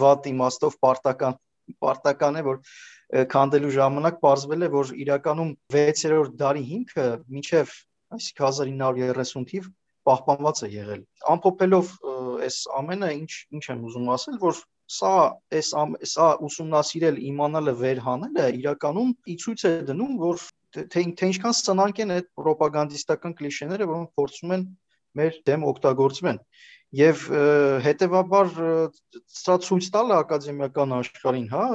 վատ 0.00 0.28
իմաստով 0.30 0.78
պարտական 0.86 1.36
պարտական 1.84 2.40
է, 2.40 2.42
որ 2.46 3.26
քանդելու 3.30 3.74
ժամանակ 3.76 4.18
ողջվել 4.24 4.66
է, 4.66 4.70
որ 4.74 4.92
իրականում 5.04 5.52
6-րդ 5.74 6.34
դարի 6.40 6.64
հիմքը 6.70 7.06
մինչև 7.36 7.76
այսինքն 8.16 8.46
1930 8.48 9.46
թիվ 9.52 9.70
պահպանված 10.08 10.62
է 10.66 10.68
եղել։ 10.74 11.02
Ամփոփելով 11.34 11.90
այս 12.46 12.58
ամենը 12.80 13.10
ինչ 13.20 13.32
ինչ 13.58 13.64
եմ 13.74 13.82
ուզում 13.90 14.12
ասել, 14.16 14.38
որ 14.42 14.62
սա 14.90 15.12
այս 15.58 15.68
սա 16.12 16.28
ուսումնասիրել 16.46 17.20
իմանալը 17.30 17.74
վերհանելը 17.82 18.46
իրականում 18.60 19.12
ի 19.34 19.36
ցույց 19.44 19.66
է 19.70 19.72
դնում, 19.90 20.14
որ 20.22 20.46
թե 20.74 21.02
թե 21.18 21.30
ինչքան 21.30 21.56
սնանկ 21.60 22.02
են 22.04 22.14
այդ 22.16 22.28
ռոպագանդիստական 22.46 23.34
կլիշեները, 23.40 23.88
որոնք 23.90 24.12
փորձում 24.20 24.54
են 24.56 24.66
մեր 25.20 25.40
դեմ 25.48 25.66
օգտագործվեն։ 25.70 26.38
Եվ 27.00 27.24
հետեւաբար 27.86 28.48
սա 29.40 29.56
ցույց 29.66 29.90
տալը 29.94 30.16
ակադեմիական 30.24 30.94
աշխարհին, 30.96 31.44
հա, 31.52 31.66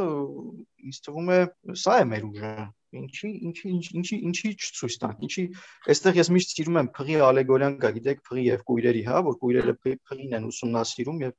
ինձ 0.90 0.98
թվում 1.06 1.30
է 1.36 1.40
սա 1.84 2.00
է 2.02 2.08
մեր 2.12 2.25
ուժը։ 2.32 2.52
Ինչի 2.96 3.30
ինչի 3.48 3.72
ինչի 4.00 4.18
ինչի 4.30 4.50
չցույց 4.56 4.98
տանք։ 5.04 5.24
Ինչի 5.28 5.44
այստեղ 5.92 6.20
ես 6.20 6.30
միշտ 6.36 6.54
սիրում 6.56 6.80
եմ 6.82 6.90
փղի 6.96 7.18
ալեգորիան 7.28 7.75
կա, 7.82 7.92
գիտեք, 7.96 8.22
փղի 8.28 8.46
եւ 8.46 8.62
կույրերի, 8.70 9.02
հա, 9.08 9.22
որ 9.25 9.38
կույրերը 9.42 9.75
փղին 9.84 10.36
են 10.40 10.48
ուսումնասիրում 10.52 11.24
եւ 11.25 11.34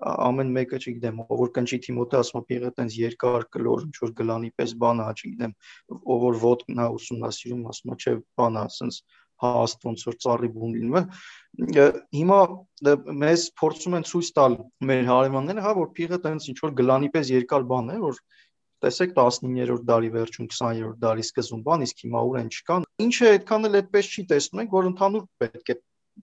ամեն 0.00 0.52
մեկը 0.56 0.78
չգիտեմ, 0.80 1.22
որ 1.40 1.50
կնչի 1.56 1.78
Թիմոթե 1.86 2.18
ասում 2.20 2.40
է 2.40 2.54
եղել 2.54 2.74
տենց 2.80 2.98
երկար 3.00 3.46
կլոր 3.56 3.82
ինչ 3.86 3.96
որ 4.00 4.12
գլանի 4.20 4.50
պես 4.60 4.74
բան 4.80 5.02
է, 5.04 5.08
չգիտեմ, 5.20 5.54
ով 6.00 6.22
որ 6.26 6.38
ոդկն 6.44 6.80
է 6.80 6.86
ուսումնասիրում, 6.96 7.64
ասում 7.72 7.92
է 7.94 7.98
չէ, 8.00 8.14
բան 8.40 8.60
է, 8.60 8.64
ասենց 8.70 9.00
հաստ 9.40 9.86
ոնց 9.88 10.04
որ 10.08 10.16
ծառի 10.24 10.50
բուն 10.54 10.74
լինում 10.76 10.98
է։ 11.00 11.84
Հիմա 12.16 12.40
մեզ 13.24 13.44
փորձում 13.60 13.96
են 14.00 14.06
ցույց 14.10 14.30
տալ 14.36 14.56
մեր 14.90 15.08
հարևանները, 15.10 15.64
հա, 15.64 15.72
որ 15.80 15.88
փիղը 15.96 16.18
տենց 16.26 16.48
ինչ 16.52 16.58
որ 16.60 16.74
գլանի 16.80 17.10
պես 17.14 17.32
երկար 17.36 17.66
բան 17.70 17.92
է, 17.94 17.96
որ 18.04 18.20
տեսեք 18.84 19.16
19-րդ 19.16 19.86
դարի 19.88 20.10
վերջում 20.16 20.46
20-րդ 20.50 21.00
դարի 21.04 21.24
սկզբում 21.28 21.64
բան, 21.66 21.82
իսկ 21.84 22.04
հիմա 22.04 22.20
ուր 22.30 22.38
են 22.40 22.52
չկան։ 22.56 22.86
Ինչը 23.04 23.26
այդքան 23.30 23.68
էլ 23.68 23.80
այդպես 23.80 24.10
չի 24.10 24.24
տեսնում 24.30 24.62
ենք, 24.62 24.76
որ 24.76 24.88
ընդհանուր 24.90 25.26
պետք 25.40 25.72
է 25.74 25.76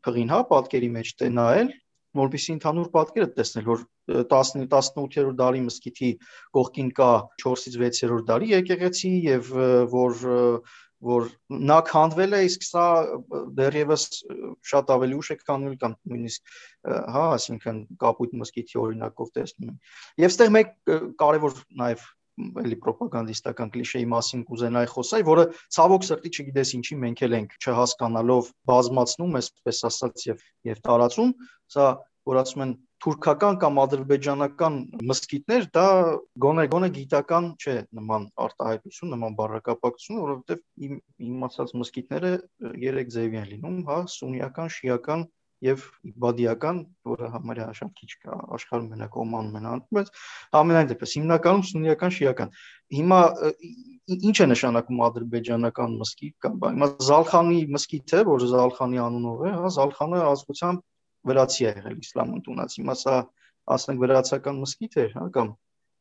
փղին, 0.08 0.32
հա, 0.34 0.40
պատկերի 0.54 0.90
մեջ 0.98 1.12
տենայել, 1.22 1.70
որովհետեւ 2.18 2.54
ընդհանուր 2.56 2.90
պատկերը 2.96 3.30
տեսնել, 3.38 3.66
որ 3.68 3.86
10-18-րդ 4.32 5.38
դարի 5.42 5.62
մսկիթի 5.68 6.12
կողքին 6.58 6.92
կա 6.98 7.12
4-ից 7.44 7.80
6-րդ 7.84 8.28
դարի 8.32 8.52
եկեղեցի 8.56 9.14
եւ 9.28 9.52
որ 9.94 10.28
որ 11.06 11.28
նա 11.54 11.78
քանդվել 11.86 12.32
է, 12.34 12.40
իսկ 12.48 12.64
սա 12.66 12.86
դեռևս 13.58 14.06
շատ 14.66 14.94
ավելի 14.96 15.18
ուշ 15.22 15.30
է 15.30 15.38
քանդվել 15.44 15.76
կամ 15.84 15.94
նույնիսկ 16.10 16.56
հա, 17.14 17.26
ասինքն 17.38 17.82
կապույտ 18.02 18.34
մսկիթի 18.42 18.80
օրինակով 18.82 19.30
տեսնում 19.38 19.70
են։ 19.70 19.78
Եվ 20.26 20.34
ստեղ 20.34 20.54
մեկ 20.58 20.74
կարևոր 21.22 21.60
նաև 21.84 22.08
էլի 22.38 22.78
ռոպագանդիստական 22.88 23.72
կլիշեի 23.74 24.08
մասին 24.14 24.44
կուզենայի 24.50 24.90
խոսալ, 24.94 25.24
որը 25.28 25.46
ցավոք 25.78 26.08
սրտի 26.08 26.32
չգիտես 26.38 26.74
ինչի 26.78 26.98
մենք 27.04 27.24
էլ 27.28 27.38
ենք 27.38 27.56
չհասկանալով 27.64 28.52
բազմացնում, 28.72 29.38
այսպես 29.42 29.80
ասած 29.90 30.28
եւ 30.28 30.44
եւ 30.72 30.84
տարածում, 30.88 31.34
սա 31.74 31.88
որ 32.28 32.42
ասում 32.44 32.64
են 32.68 32.76
թուրքական 33.04 33.58
կամ 33.62 33.80
ադրբեջանական 33.84 34.78
մսկիթներ, 35.10 35.68
դա 35.78 35.86
գոնե 36.44 36.66
գոնե 36.74 36.90
գիտական 36.96 37.50
չէ 37.62 37.76
նման 37.98 38.26
արտահայտություն, 38.46 39.12
նման 39.14 39.38
բառակապակցություն, 39.38 40.22
որովհետեւ 40.24 40.88
իմ 40.88 40.96
իմացած 41.30 41.74
մսկիթները 41.82 42.32
երեք 42.84 43.14
ձևի 43.18 43.42
են 43.42 43.48
լինում, 43.54 43.78
հա, 43.90 44.00
սուննիական, 44.18 44.74
շիական 44.78 45.28
եւ 45.66 45.84
իբադիական, 46.06 46.80
որը 47.10 47.30
համարյա 47.34 47.68
շատ 47.78 47.94
քիչ 47.98 48.10
կա 48.24 48.36
աշխարհում 48.58 48.90
մենակ 48.94 49.16
Օմանում 49.24 49.56
են 49.58 49.68
անում, 49.72 49.88
բայց 49.98 50.12
ամենայն 50.60 50.92
դեպս 50.92 51.16
հիմնականում 51.18 51.64
սուննիական, 51.70 52.14
շիական։ 52.18 52.52
Հիմա 52.98 53.20
ինչ 54.18 54.36
է 54.38 54.48
նշանակում 54.54 55.02
ադրբեջանական 55.08 55.98
մսկիթ 56.02 56.36
կամ 56.46 56.62
հիմա 56.68 56.90
Զալխանի 57.08 57.60
մսկիթը, 57.78 58.22
որ 58.30 58.46
Զալխանի 58.54 59.02
անունով 59.08 59.42
է, 59.48 59.56
հա, 59.58 59.72
Զալխանը 59.78 60.22
ազգությամբ 60.28 60.86
վրացի 61.28 61.66
է 61.66 61.72
եղել 61.74 61.98
իսլամ 62.06 62.38
ընդունած։ 62.38 62.78
Հիմա 62.78 62.96
սա 63.02 63.16
ասենք 63.78 64.06
վրացական 64.06 64.62
մսկիթ 64.64 65.02
էր, 65.04 65.12
հա, 65.18 65.26
կամ 65.38 65.52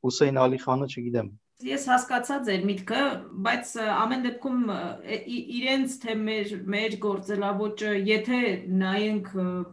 Հուսեյն 0.06 0.38
Ալի 0.44 0.60
խանը, 0.62 0.86
չգիտեմ։ 0.92 1.32
Ես 1.64 1.86
հասկացա 1.88 2.36
ձեր 2.44 2.64
միտքը, 2.68 3.02
բայց 3.44 3.70
ամեն 3.80 4.24
դեպքում 4.26 4.72
իրենց 5.56 5.94
թե 6.02 6.16
մեր 6.20 6.50
մեր 6.74 6.96
գործելավոճը, 7.00 7.92
եթե 8.08 8.40
նայենք 8.82 9.30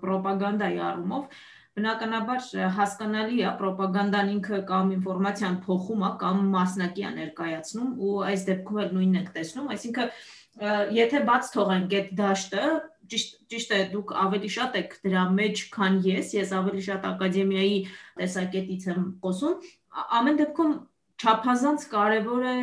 ռոպագանդայի 0.10 0.80
առումով, 0.90 1.42
բնականաբար 1.74 2.48
հասկանալի 2.78 3.44
է 3.44 3.52
ռոպագանդան 3.64 4.32
ինքը 4.38 4.62
կամ 4.70 4.94
ինֆորմացիան 4.96 5.60
փոխում 5.66 6.06
է 6.08 6.14
կամ 6.24 6.40
մասնակի 6.54 7.04
է 7.04 7.12
ներկայացնում 7.18 7.92
ու 8.00 8.16
այս 8.30 8.48
դեպքում 8.52 8.82
էլ 8.84 8.96
նույնն 9.00 9.20
ենք 9.20 9.36
տեսնում, 9.36 9.70
այսինքն 9.76 10.16
եթե 11.02 11.22
բաց 11.28 11.52
թողենք 11.58 11.98
այդ 12.00 12.16
դաշտը, 12.24 12.64
ճիշտ 13.12 13.38
ճիշտ 13.52 13.76
է 13.76 13.82
դուք 13.92 14.16
ավելի 14.24 14.50
շատ 14.56 14.80
եք 14.80 14.98
դրա 15.04 15.24
մեջ, 15.36 15.68
քան 15.74 16.00
ես, 16.08 16.34
ես 16.38 16.54
ավելի 16.62 16.84
շատ 16.88 17.08
ակադեմիայի 17.10 17.80
տեսակետից 18.22 18.86
եմ 18.94 19.08
խոսում։ 19.26 19.72
Ամեն 20.20 20.40
դեպքում 20.44 20.76
չափազանց 21.24 21.88
կարևոր 21.94 22.46
է 22.52 22.58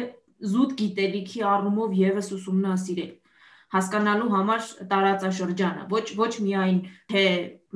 զուտ 0.53 0.77
գիտելիքի 0.81 1.43
առումով 1.55 1.97
եւս 2.01 2.31
ուսումնասիրել 2.37 3.11
հասկանալու 3.75 4.31
համար 4.35 4.63
տարածաշրջանը 4.91 5.85
ոչ 5.91 6.07
ոչ 6.19 6.33
միայն 6.47 6.79
թե 7.13 7.25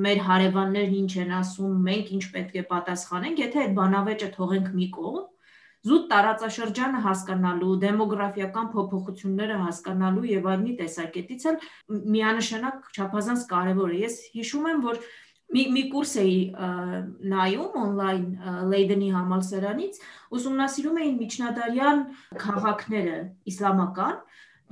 մեր 0.07 0.23
հարևաններն 0.29 0.97
ինչ 1.01 1.13
են 1.25 1.35
ասում, 1.39 1.77
մենք 1.89 2.09
ինչ 2.17 2.25
պետք 2.35 2.57
է 2.59 2.65
պատասխանենք, 2.73 3.43
եթե 3.45 3.61
այդ 3.65 3.77
բանավեճը 3.79 4.31
թողենք 4.35 4.73
մի 4.75 4.89
կողմ, 4.97 5.29
զուտ 5.85 6.05
տարածաշրջանը 6.11 7.01
հասկանալու, 7.05 7.73
դեմոգրաֆիական 7.85 8.69
փոփոխությունները 8.75 9.57
հասկանալու 9.63 10.29
եւ 10.31 10.47
այլնի 10.55 10.75
տեսակետից 10.81 11.45
էլ 11.51 11.59
միանշանակ 12.15 12.89
չափազանց 12.97 13.45
կարեւոր 13.51 13.93
է։ 13.93 13.99
Ես 14.05 14.17
հիշում 14.35 14.69
եմ, 14.73 14.81
որ 14.89 15.03
մի 15.55 15.65
մի 15.75 15.83
կուրս 15.93 16.13
էի 16.23 16.39
նայում 17.33 17.77
on-line 17.81 18.55
Leiden-ի 18.73 19.11
համալսարանից, 19.15 20.01
ուսումնասիրում 20.39 21.01
էին 21.05 21.19
միջնադարյան 21.21 22.03
քաղաքները 22.45 23.19
իսլամական 23.53 24.19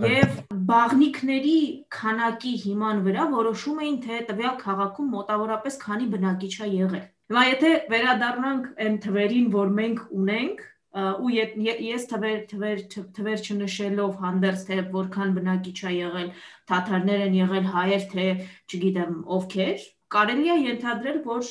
եւ 0.03 0.37
բաղնիքների 0.73 1.57
քանակի 1.93 2.53
հիման 2.65 3.03
վրա 3.07 3.25
որոշում 3.37 3.81
էին 3.85 3.99
թե 4.07 4.21
տվյալ 4.33 4.55
քաղաքում 4.63 5.11
մոտավորապես 5.15 5.79
քանի 5.85 6.07
բնակիչ 6.17 6.55
է 6.67 6.69
եղել։ 6.73 7.05
Հիմա 7.33 7.43
եթե 7.49 7.73
վերադառնանք 7.93 8.71
այն 8.87 8.97
թվերին, 9.07 9.51
որ 9.53 9.75
մենք 9.79 10.01
ունենք, 10.23 10.65
ու 10.93 11.31
ես 11.33 12.03
թվեր 12.11 12.41
թվեր 12.51 12.81
թվեր 13.17 13.39
չնշելով 13.41 14.17
հանդերձ 14.21 14.65
թե 14.69 14.77
որքան 14.93 15.31
բնակիչ 15.39 15.79
է 15.89 15.93
եղել 15.97 16.29
թաթարներ 16.69 17.23
են 17.27 17.37
եղել 17.39 17.69
հայեր 17.73 18.05
թե 18.13 18.27
չգիտեմ 18.69 19.15
ովքեր 19.37 19.87
կարելի 20.15 20.53
է 20.55 20.59
ենթադրել 20.67 21.19
որ 21.29 21.51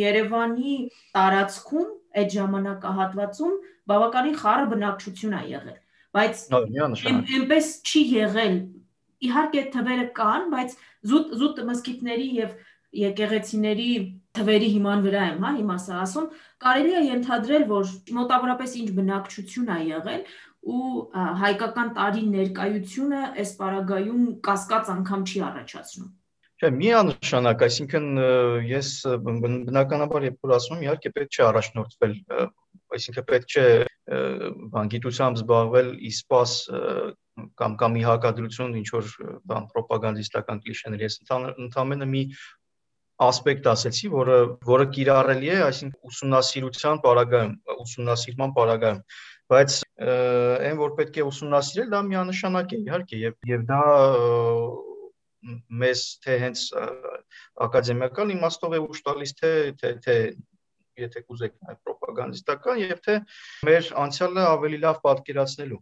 Երևանի 0.00 0.74
տարածքում 1.16 1.88
այդ 2.20 2.34
ժամանակահատվածում 2.36 3.56
բավականին 3.90 4.36
խառը 4.42 4.66
բնակչություն 4.74 5.36
է 5.40 5.42
եղել 5.50 5.78
բայց 6.16 6.44
այնպես 6.54 7.70
չի 7.90 8.02
եղել 8.14 8.56
իհարկե 9.30 9.62
թվերը 9.74 10.06
կան 10.20 10.46
բայց 10.54 10.76
զուտ 11.10 11.34
զուտ 11.40 11.62
մսկիթների 11.70 12.28
եւ 12.40 12.54
եկեղեցիների 13.00 13.90
թվերի 14.34 14.68
հիման 14.74 15.02
վրա 15.04 15.24
եմ, 15.30 15.42
հա, 15.44 15.50
հիմա 15.58 15.76
սա 15.82 15.98
ասում, 16.04 16.26
կարելի 16.64 16.94
է 16.98 17.02
ենթադրել, 17.06 17.66
որ 17.70 17.92
մոտավորապես 18.18 18.74
ինչ 18.80 18.88
բնակչություն 18.98 19.70
է 19.74 19.78
եղել 19.90 20.24
ու 20.74 20.86
հայկական 21.42 21.92
տարի 21.98 22.24
ներկայությունը 22.34 23.20
այս 23.42 23.52
պարագայում 23.60 24.24
կասկած 24.48 24.90
անգամ 24.96 25.22
չի 25.30 25.44
առաջացնում։ 25.50 26.10
Չէ, 26.60 26.68
միանշանակ, 26.76 27.62
այսինքն 27.64 28.08
ես 28.68 28.88
բնականաբար 29.24 30.24
երբ 30.26 30.42
որ 30.44 30.50
ասում 30.58 30.82
իհարկե 30.84 31.12
պետք 31.16 31.36
չէ 31.38 31.44
առաջնորդվել, 31.46 32.12
այսինքն 32.96 33.26
պետք 33.30 33.54
չէ 33.54 33.64
բան 34.74 34.90
գիտությամբ 34.92 35.40
զբաղվել 35.40 35.88
իսպաս 36.10 36.56
կամ 37.62 37.76
կամ 37.80 37.96
մի 37.96 38.02
հակադրություն 38.10 38.76
ինչ 38.82 38.88
որ 38.92 39.08
բան 39.48 39.70
ռոպագանդիստական 39.78 40.60
կլիշեներ 40.66 41.06
ես 41.06 41.16
ընդամենը 41.30 42.10
մի 42.12 42.22
ասպեկտ 43.30 43.72
ասեցի, 43.72 44.12
որը 44.12 44.36
որը 44.68 44.86
կիրառելի 45.00 45.50
է, 45.54 45.58
այսինքն 45.64 46.12
ուսումնասիրության 46.12 47.02
պարագայում, 47.08 47.56
ուսումնասիրման 47.84 48.54
պարագայում, 48.60 49.02
բայց 49.52 49.80
այն 50.10 50.78
որ 50.84 50.94
պետք 51.00 51.18
է 51.20 51.26
ուսումնասիրել, 51.32 51.90
դա 51.96 52.00
միանշանակ 52.12 52.72
է, 52.76 52.80
իհարկե, 52.84 53.20
եւ 53.24 53.50
եւ 53.50 53.66
դա 53.72 53.82
մեզ 55.82 56.04
թե 56.24 56.38
հենց 56.44 56.64
ակադեմիական 57.66 58.32
իմաստով 58.36 58.76
է 58.76 58.80
ուշ 58.86 59.04
տալիս 59.06 59.36
թե 59.40 59.52
թե 59.80 59.92
թե 60.06 60.16
եթե 61.00 61.22
կուզեք 61.26 61.54
նաև 61.66 61.90
ռոպագանդիստական 61.90 62.82
եւ 62.82 62.98
թե 63.06 63.20
մեր 63.68 63.92
անցյալը 64.04 64.48
ավելի 64.50 64.82
լավ 64.84 65.00
պատկերացնելու։ 65.06 65.80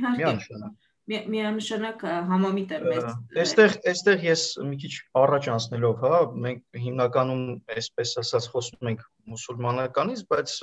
Իհարկե 0.00 0.78
միանշանակ 1.10 2.02
համամիտ 2.30 2.72
եմ 2.76 2.84
ես։ 2.94 3.06
Այստեղ 3.42 3.72
այստեղ 3.90 4.24
ես 4.26 4.42
մի 4.68 4.76
քիչ 4.82 4.90
առաջ 5.20 5.48
անցնելով, 5.54 6.04
հա, 6.04 6.20
մենք 6.44 6.78
հիմնականում 6.84 7.42
այսպես 7.74 8.12
ասած 8.22 8.46
խոսում 8.52 8.90
ենք 8.92 9.02
մուսուլմանականից, 9.32 10.22
բայց 10.30 10.54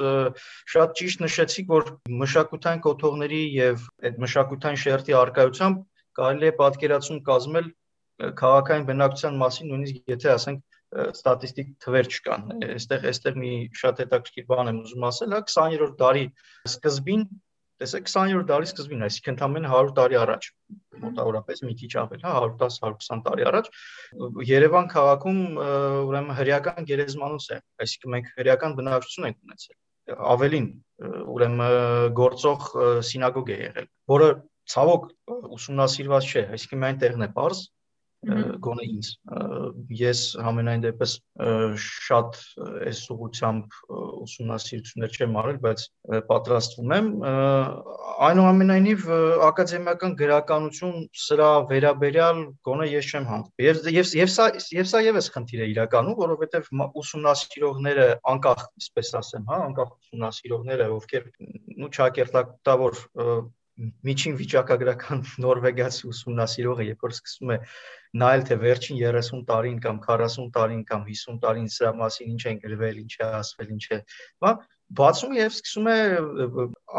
շատ 0.76 0.96
ճիշտ 1.02 1.26
նշեցիք, 1.26 1.68
որ 1.74 1.92
մշակութային 2.22 2.84
կոթողների 2.88 3.42
եւ 3.58 3.84
այդ 4.08 4.22
մշակութային 4.24 4.82
շերտի 4.86 5.18
արկայությամբ 5.24 5.84
կարելի 6.22 6.48
է 6.48 6.56
պատկերացում 6.64 7.22
կազմել 7.28 7.70
քաղաքային 8.42 8.88
բնակչության 8.92 9.42
մասին, 9.42 9.72
նույնիսկ 9.72 10.14
եթե 10.14 10.32
ասենք 10.34 10.78
ստատիստիկ 11.18 11.74
թվեր 11.84 12.12
չկան։ 12.18 12.46
Այստեղ 12.68 13.10
այստեղ 13.12 13.42
մի 13.44 13.52
շատ 13.82 14.00
հետաքրքիր 14.04 14.48
բան 14.52 14.72
եմ 14.72 14.80
ուզում 14.86 15.08
ասել, 15.12 15.36
հա 15.38 15.42
20-րդ 15.52 16.00
դարի 16.02 16.26
սկզբին 16.72 17.28
Տեսեք 17.78 18.08
20-րդ 18.10 18.48
դարի 18.50 18.68
սկզբին, 18.72 19.02
այսինքն 19.06 19.32
ընդամենը 19.36 19.70
100 19.72 19.92
տարի 19.98 20.16
առաջ, 20.18 20.46
մոտավորապես 21.04 21.60
մի 21.68 21.74
քիչ 21.82 21.90
ավել, 22.02 22.24
հա 22.26 22.32
110-120 22.46 23.22
տարի 23.28 23.46
առաջ 23.52 23.70
Երևան 24.50 24.88
քաղաքում 24.94 25.42
ուրեմն 26.08 26.38
հրեական 26.40 26.88
գերեզմանոց 26.90 27.48
է, 27.54 27.60
այսինքն 27.86 28.14
մենք 28.16 28.32
հրեական 28.40 28.76
բնակչություն 28.82 29.30
ենք 29.30 29.38
ունեցել 29.46 30.18
ավելին 30.34 30.68
ուրեմն 31.38 31.64
գործող 32.18 32.68
սինագոգ 33.12 33.54
է 33.54 33.60
եղել, 33.62 33.88
որը 34.18 34.30
ցավոք 34.74 35.08
ուսումնասիրված 35.58 36.32
չէ, 36.34 36.44
այսինքն 36.58 36.82
միայն 36.82 37.02
տեղն 37.06 37.28
է 37.28 37.30
པարզ, 37.38 37.62
գոնե 38.26 38.86
ինձ 38.88 39.10
ես 39.94 40.22
համենայն 40.42 40.84
դեպս 40.84 41.12
շատ 41.86 42.40
այս 42.90 43.02
ուղությամբ 43.14 43.76
ուսումնասիրություններ 44.26 45.18
չեմ 45.18 45.38
արել, 45.42 45.60
բայց 45.66 45.84
պատրաստվում 46.32 46.96
եմ 46.98 47.12
այնուամենայնիվ 48.28 49.06
ակադեմիական 49.48 50.16
գրականություն 50.22 51.06
սրա 51.28 51.52
վերաբերյալ 51.72 52.42
գոնե 52.68 52.90
ես 52.90 53.12
չեմ 53.14 53.30
հանդիպել 53.32 53.68
եւ 53.68 53.92
եւ 53.98 54.12
եւ 54.18 54.34
սա 54.34 54.48
եւ 54.80 54.90
սա 54.92 55.04
եւս 55.08 55.30
խնդիր 55.38 55.62
է 55.62 55.70
իրականում 55.76 56.18
որովհետեւ 56.24 56.72
ուսումնասիրողները 57.04 58.08
անկախ 58.34 58.66
այսպես 58.66 59.14
ասեմ 59.22 59.48
հա 59.52 59.62
անկախ 59.68 59.94
ուսումնասիրողները 59.94 60.90
ովքեր 60.98 61.30
նու 61.78 61.92
չակերտակտավոր 61.94 63.00
միջին 64.08 64.38
վիճակագրական 64.40 65.20
նորվեգացի 65.46 66.08
ուսումնասիրողը 66.12 66.88
երբ 66.88 67.06
որ 67.08 67.14
սկսում 67.18 67.54
է 67.56 67.58
նայել 68.22 68.46
թե 68.50 68.58
վերջին 68.64 69.02
30 69.04 69.44
տարին 69.52 69.78
կամ 69.84 70.00
40 70.08 70.50
տարին 70.58 70.82
կամ 70.92 71.06
50 71.12 71.40
տարին 71.44 71.70
սրա 71.76 71.92
մասին 72.02 72.34
ինչ 72.34 72.44
են 72.52 72.62
գրվել, 72.64 73.00
ինչ 73.04 73.14
է 73.20 73.30
ասվել, 73.42 73.72
ինչ 73.78 73.86
է, 73.98 74.00
հա 74.46 74.54
բացում 74.98 75.34
եւ 75.36 75.52
սկսում 75.52 75.88
է 75.92 75.98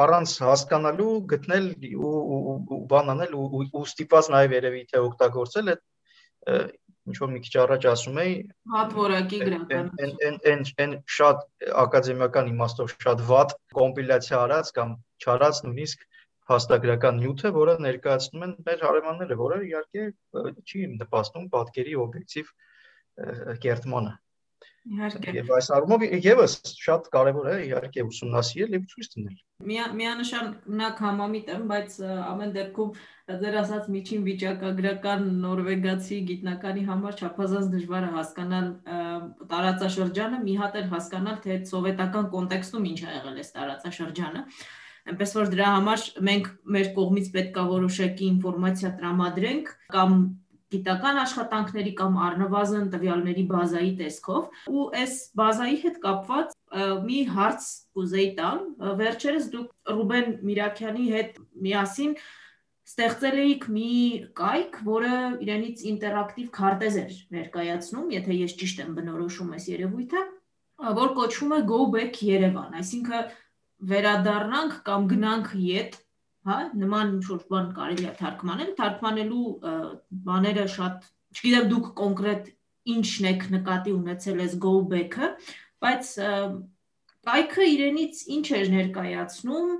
առանց 0.04 0.32
հասկանալու 0.44 1.12
գտնել 1.32 1.68
ու 2.08 2.80
բան 2.90 3.12
անել 3.14 3.36
ու 3.38 3.84
ստիպված 3.88 4.28
նաեւ 4.34 4.54
երևի 4.58 4.82
թե 4.90 5.02
օգտագործել 5.08 5.72
այդ 5.72 5.82
ինչ 7.08 7.16
որ 7.22 7.30
մի 7.32 7.40
քիչ 7.44 7.54
առաջ 7.64 7.86
ասում 7.92 8.20
էի 8.22 8.34
հատ 8.74 8.94
որակի 8.98 9.38
գրականություն 9.44 10.16
այն 10.28 10.38
այն 10.52 10.64
այն 10.84 10.94
շատ 11.16 11.68
ակադեմիական 11.84 12.50
իմաստով 12.52 12.94
շատ 13.06 13.24
վատ 13.30 13.54
կոմպիլյացիա 13.78 14.40
արած 14.44 14.72
կամ 14.78 14.94
չարած 15.24 15.62
նույնիսկ 15.64 16.08
փաստագրական 16.48 17.20
նյութը, 17.22 17.52
որը 17.56 17.74
ներկայացնում 17.84 18.46
են 18.46 18.54
մեր 18.68 18.87
հարևանները, 18.87 19.37
որը 19.42 19.58
իհարկե 19.68 20.06
չի 20.64 20.87
նպաստում 20.94 21.50
պատկերի 21.52 21.98
օբյեկտիվ 22.06 22.56
կերտմանը։ 23.66 24.14
Իհարկե։ 24.88 25.32
Եվ 25.37 25.50
այս 25.58 25.66
առումով 25.76 26.02
եւս 26.24 26.52
շատ 26.80 27.08
կարեւոր 27.12 27.48
է 27.52 27.56
իհարկե 27.66 28.04
ուսումնասիրել 28.08 28.76
եւ 28.78 28.84
ցույց 28.92 29.08
տնել։ 29.14 29.37
Միանշանակ 29.98 31.02
համամիտ 31.04 31.50
եմ, 31.54 31.64
բայց 31.72 31.96
ամեն 32.06 32.54
դեպքում 32.56 32.92
ձեր 33.42 33.58
ասած 33.61 33.90
միջին 33.94 34.24
վիճակագրական 34.28 35.28
նորվեգացի 35.44 36.18
գիտնականի 36.30 36.84
համար 36.88 37.18
չափազանց 37.20 37.70
դժվար 37.74 38.08
է 38.08 38.11
հասկանալ 38.16 38.70
տարածաշրջանը, 39.52 40.42
մի 40.48 40.54
հատ 40.62 40.78
էլ 40.80 40.90
հասկանալ 40.94 41.40
թե 41.44 41.58
սովետական 41.68 42.30
կոնտեքստում 42.38 42.88
ինչ 42.94 43.00
ա 43.04 43.16
եղել 43.18 43.42
այս 43.44 43.52
տարածաշրջանը 43.58 44.44
այնպես 45.12 45.33
որ 45.38 45.53
դրա 45.55 45.71
համար 45.77 46.05
մենք 46.29 46.51
մեր 46.77 46.90
կողմից 46.99 47.31
պետքա 47.37 47.64
որոշակի 47.73 48.29
ինֆորմացիա 48.35 48.92
տրամադրենք 48.99 49.73
կամ 49.94 50.18
գիտական 50.68 51.18
աշխատանքների 51.23 51.92
կամ 51.99 52.16
առնվազն 52.29 52.88
տվյալների 52.92 53.44
բազայի 53.53 53.92
տեսքով 54.01 54.66
ու 54.68 54.83
այս 55.03 55.14
բազայի 55.40 55.79
հետ 55.85 55.97
կապված 56.03 56.59
մի 57.09 57.21
հարց 57.38 57.68
կուզեի 57.97 58.29
տալ 58.40 58.61
վերջերս 58.99 59.49
դուք 59.55 59.94
Ռուբեն 59.99 60.29
Միրաքյանի 60.49 61.07
հետ 61.14 61.40
միասին 61.68 62.12
ստեղծել 62.88 63.40
էիք 63.42 63.64
մի 63.73 63.88
կայք, 64.38 64.77
որը 64.87 65.16
իրենից 65.44 65.83
ինտերակտիվ 65.90 66.47
քարտեզ 66.57 66.94
էր 67.03 67.16
ներկայացնում, 67.37 68.07
եթե 68.16 68.37
ես 68.38 68.55
ճիշտ 68.62 68.81
եմ 68.85 68.94
բնորոշում 68.97 69.51
այս 69.59 69.66
երևույթը, 69.73 70.23
որ 70.99 71.12
կոչվում 71.18 71.53
է 71.53 71.61
Go 71.68 71.81
Back 71.92 72.23
Yerevan, 72.25 72.79
այսինքն 72.81 73.29
վերադառնանք 73.92 74.78
կամ 74.88 75.06
գնանք 75.12 75.50
յետ, 75.62 75.98
հա, 76.48 76.58
նման 76.82 77.12
ինչ-որ 77.18 77.42
բան 77.52 77.68
կարելի 77.76 78.08
է 78.08 78.14
թարգմանել, 78.18 78.72
թարգմանելու 78.78 79.44
բաները 80.28 80.64
շատ, 80.74 81.06
չգիտեմ 81.38 81.68
դուք 81.72 81.88
կոնկրետ 82.00 82.50
ինչն 82.94 83.28
եք 83.32 83.46
նկատի 83.54 83.94
ունեցել 83.98 84.42
այս 84.44 84.56
go 84.64 84.74
back-ը, 84.92 85.30
բայց 85.84 86.12
կայքը 87.28 87.68
իրենից 87.74 88.20
ինչ 88.38 88.46
էր 88.58 88.70
ներկայացնում, 88.74 89.72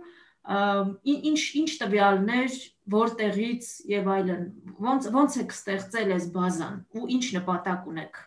ինչ 0.48 1.40
ինչ 1.61 1.70
տվյալներ, 1.82 2.58
որտեղից 2.92 3.70
եւ 3.92 4.11
այլն, 4.14 4.44
ոնց 4.84 5.08
ոնց 5.16 5.38
եք 5.42 5.54
ստեղծել 5.56 6.12
այս 6.16 6.28
բազան 6.37 6.76
ու 6.96 7.08
ինչ 7.16 7.24
նպատակ 7.37 7.88
ունեք 7.92 8.20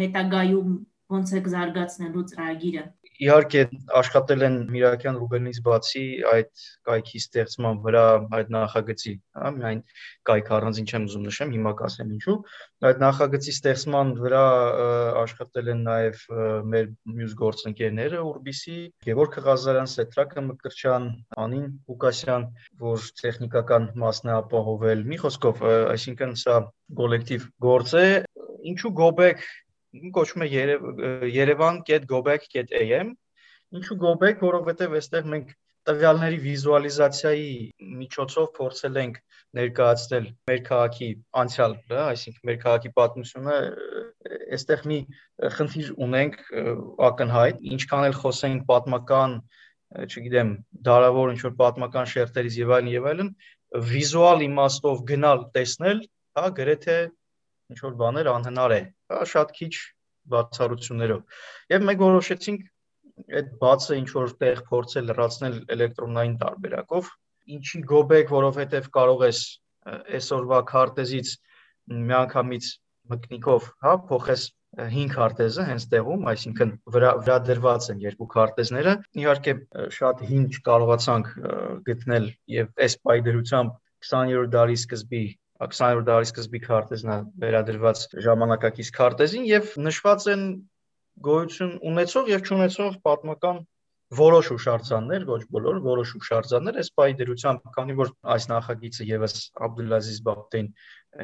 հետագայում 0.00 0.72
ոնց 1.14 1.32
եք 1.40 1.50
զարգացնելու 1.54 2.24
ծրագիրը 2.30 2.84
իհարկե 3.20 3.62
աշխատել 4.00 4.42
են 4.46 4.56
Միրաքյան 4.72 5.18
Ռուբենից 5.20 5.58
բացի 5.66 6.04
այդ 6.30 6.62
կայքի 6.88 7.20
ստեղծման 7.20 7.80
վրա 7.84 8.04
այդ 8.38 8.52
նախագծի, 8.54 9.12
հա, 9.36 9.50
միայն 9.56 9.82
կայք 10.30 10.50
առանձին 10.56 10.88
չեմ 10.90 11.06
ուզում 11.10 11.26
նշեմ, 11.28 11.52
հիմա 11.56 11.72
կասեմ 11.80 12.14
ինչու։ 12.16 12.36
Այդ 12.90 13.02
նախագծի 13.04 13.54
ստեղծման 13.56 14.12
վրա 14.24 14.44
աշխատել 15.20 15.70
են 15.74 15.82
նաև 15.90 16.24
մեր 16.72 16.90
մյուս 17.20 17.36
գործընկերները 17.44 18.22
Ուրբիսի, 18.30 18.78
Գևորգ 19.08 19.40
Ղազարյան, 19.48 19.90
Սետրակը 19.94 20.46
Մկրչյան, 20.48 21.08
Անին 21.44 21.66
Ղուկասյան, 21.90 22.46
որ 22.84 23.08
տեխնիկական 23.20 23.90
մասն 24.00 24.32
է 24.32 24.36
ապահովել։ 24.40 25.08
Մի 25.12 25.20
խոսքով, 25.24 25.64
այսինքն 25.96 26.36
սա 26.40 26.60
կոլեկտիվ 27.00 27.50
գործ 27.68 27.98
է։ 28.00 28.06
Ինչու 28.70 28.92
Gobek 28.96 29.44
կոչվում 30.16 30.44
է 30.46 30.48
yerevan.gobek.am 31.38 33.08
ինչու 33.80 33.96
gobek 34.04 34.44
որովհետև 34.44 34.96
այստեղ 35.00 35.28
մենք 35.34 35.48
տվյալների 35.88 36.38
վիզուալիզացիայի 36.44 37.52
միջոցով 38.00 38.48
փորձել 38.56 38.98
ենք 39.00 39.16
ներկայացնել 39.58 40.26
մեր 40.50 40.60
քաղաքի 40.66 41.08
անցյալ, 41.42 41.76
հա, 41.90 42.02
այսինքն 42.10 42.50
մեր 42.50 42.58
քաղաքի 42.64 42.90
պատմությունը 42.98 43.56
այստեղ 44.58 44.84
մի 44.90 44.98
խնդիր 45.56 45.88
ունենք 46.06 46.36
ակնհայտ, 47.08 47.64
ինչքան 47.76 48.06
էլ 48.10 48.16
խոսենք 48.20 48.66
պատմական, 48.70 49.36
չգիտեմ, 50.06 50.52
դարավոր 50.90 51.34
ինչ 51.34 51.40
որ 51.48 51.56
պատմական 51.64 52.10
շերտերից 52.14 52.60
եւ 52.60 52.74
այլն 52.76 52.92
եւ 52.94 53.10
այլն, 53.10 53.32
վիզուալ 53.90 54.46
իմաստով 54.46 55.02
գնալ 55.10 55.44
տեսնել, 55.56 56.04
հա, 56.38 56.46
գրեթե 56.60 56.98
ինչ 57.70 57.82
որ 57.86 57.98
բաներ 58.04 58.30
անհնար 58.36 58.76
է, 58.76 58.82
շատ 59.32 59.54
քիչ 59.60 59.72
բացառություններով։ 60.34 61.40
Եվ 61.74 61.86
մենք 61.88 62.04
որոշեցինք 62.04 62.68
այդ 63.40 63.48
բացը 63.60 63.98
ինչ 64.00 64.08
որ 64.16 64.34
տեղ 64.42 64.62
փորձել 64.70 65.10
լրացնել 65.10 65.56
էլեկտրոնային 65.76 66.36
տարբերակով, 66.44 67.10
ինչի 67.56 67.80
գոբեկ, 67.90 68.32
որովհետև 68.36 68.88
կարող 68.96 69.26
ես 69.26 69.40
այսօրվա 69.90 70.60
քարտեզից 70.70 71.34
միանգամից 72.10 72.70
մկնիկով, 73.10 73.68
հա, 73.84 73.94
փոխես 74.10 74.46
5 74.78 75.14
քարտեզը 75.16 75.64
հենց 75.66 75.84
տեղում, 75.92 76.26
այսինքն 76.30 76.72
վրա 76.94 77.12
վրա 77.20 77.36
դրված 77.48 77.86
են 77.94 78.02
երկու 78.04 78.28
քարտեզները։ 78.34 78.92
Իհարկե 79.22 79.54
շատ 79.96 80.20
հին 80.28 80.44
չկարողացանք 80.54 81.30
գտնել 81.88 82.28
եւ 82.54 82.84
այս 82.86 82.96
պայդրությամբ 83.08 83.74
20-րդ 84.10 84.52
դարի 84.54 84.78
սկզբի 84.80 85.24
20-րդ 85.60 86.06
դարի 86.08 86.28
սկզբի 86.30 86.60
քարտեզն 86.66 87.10
է 87.14 87.18
վերադրված 87.44 88.04
ժամանակակից 88.26 88.92
քարտեզին 88.96 89.48
եւ 89.50 89.74
նշված 89.88 90.28
են 90.34 90.46
գոյություն 91.26 91.74
ունեցող 91.90 92.30
եւ 92.32 92.48
չունեցող 92.48 92.96
պատմական 93.06 93.60
որոշ 94.18 94.48
հուշարձաններ, 94.50 95.24
ոչ 95.28 95.42
բոլոր, 95.54 95.76
որոշ 95.84 96.12
հուշարձաններ, 96.16 96.78
այս 96.82 96.88
պայի 96.98 97.14
դրությամբ, 97.20 97.68
քանի 97.76 97.94
որ 98.00 98.08
այս 98.34 98.46
նախագիծը 98.50 99.04
եւս 99.10 99.34
Աբդուլազիզ 99.66 100.16
Բաղդեն 100.26 100.70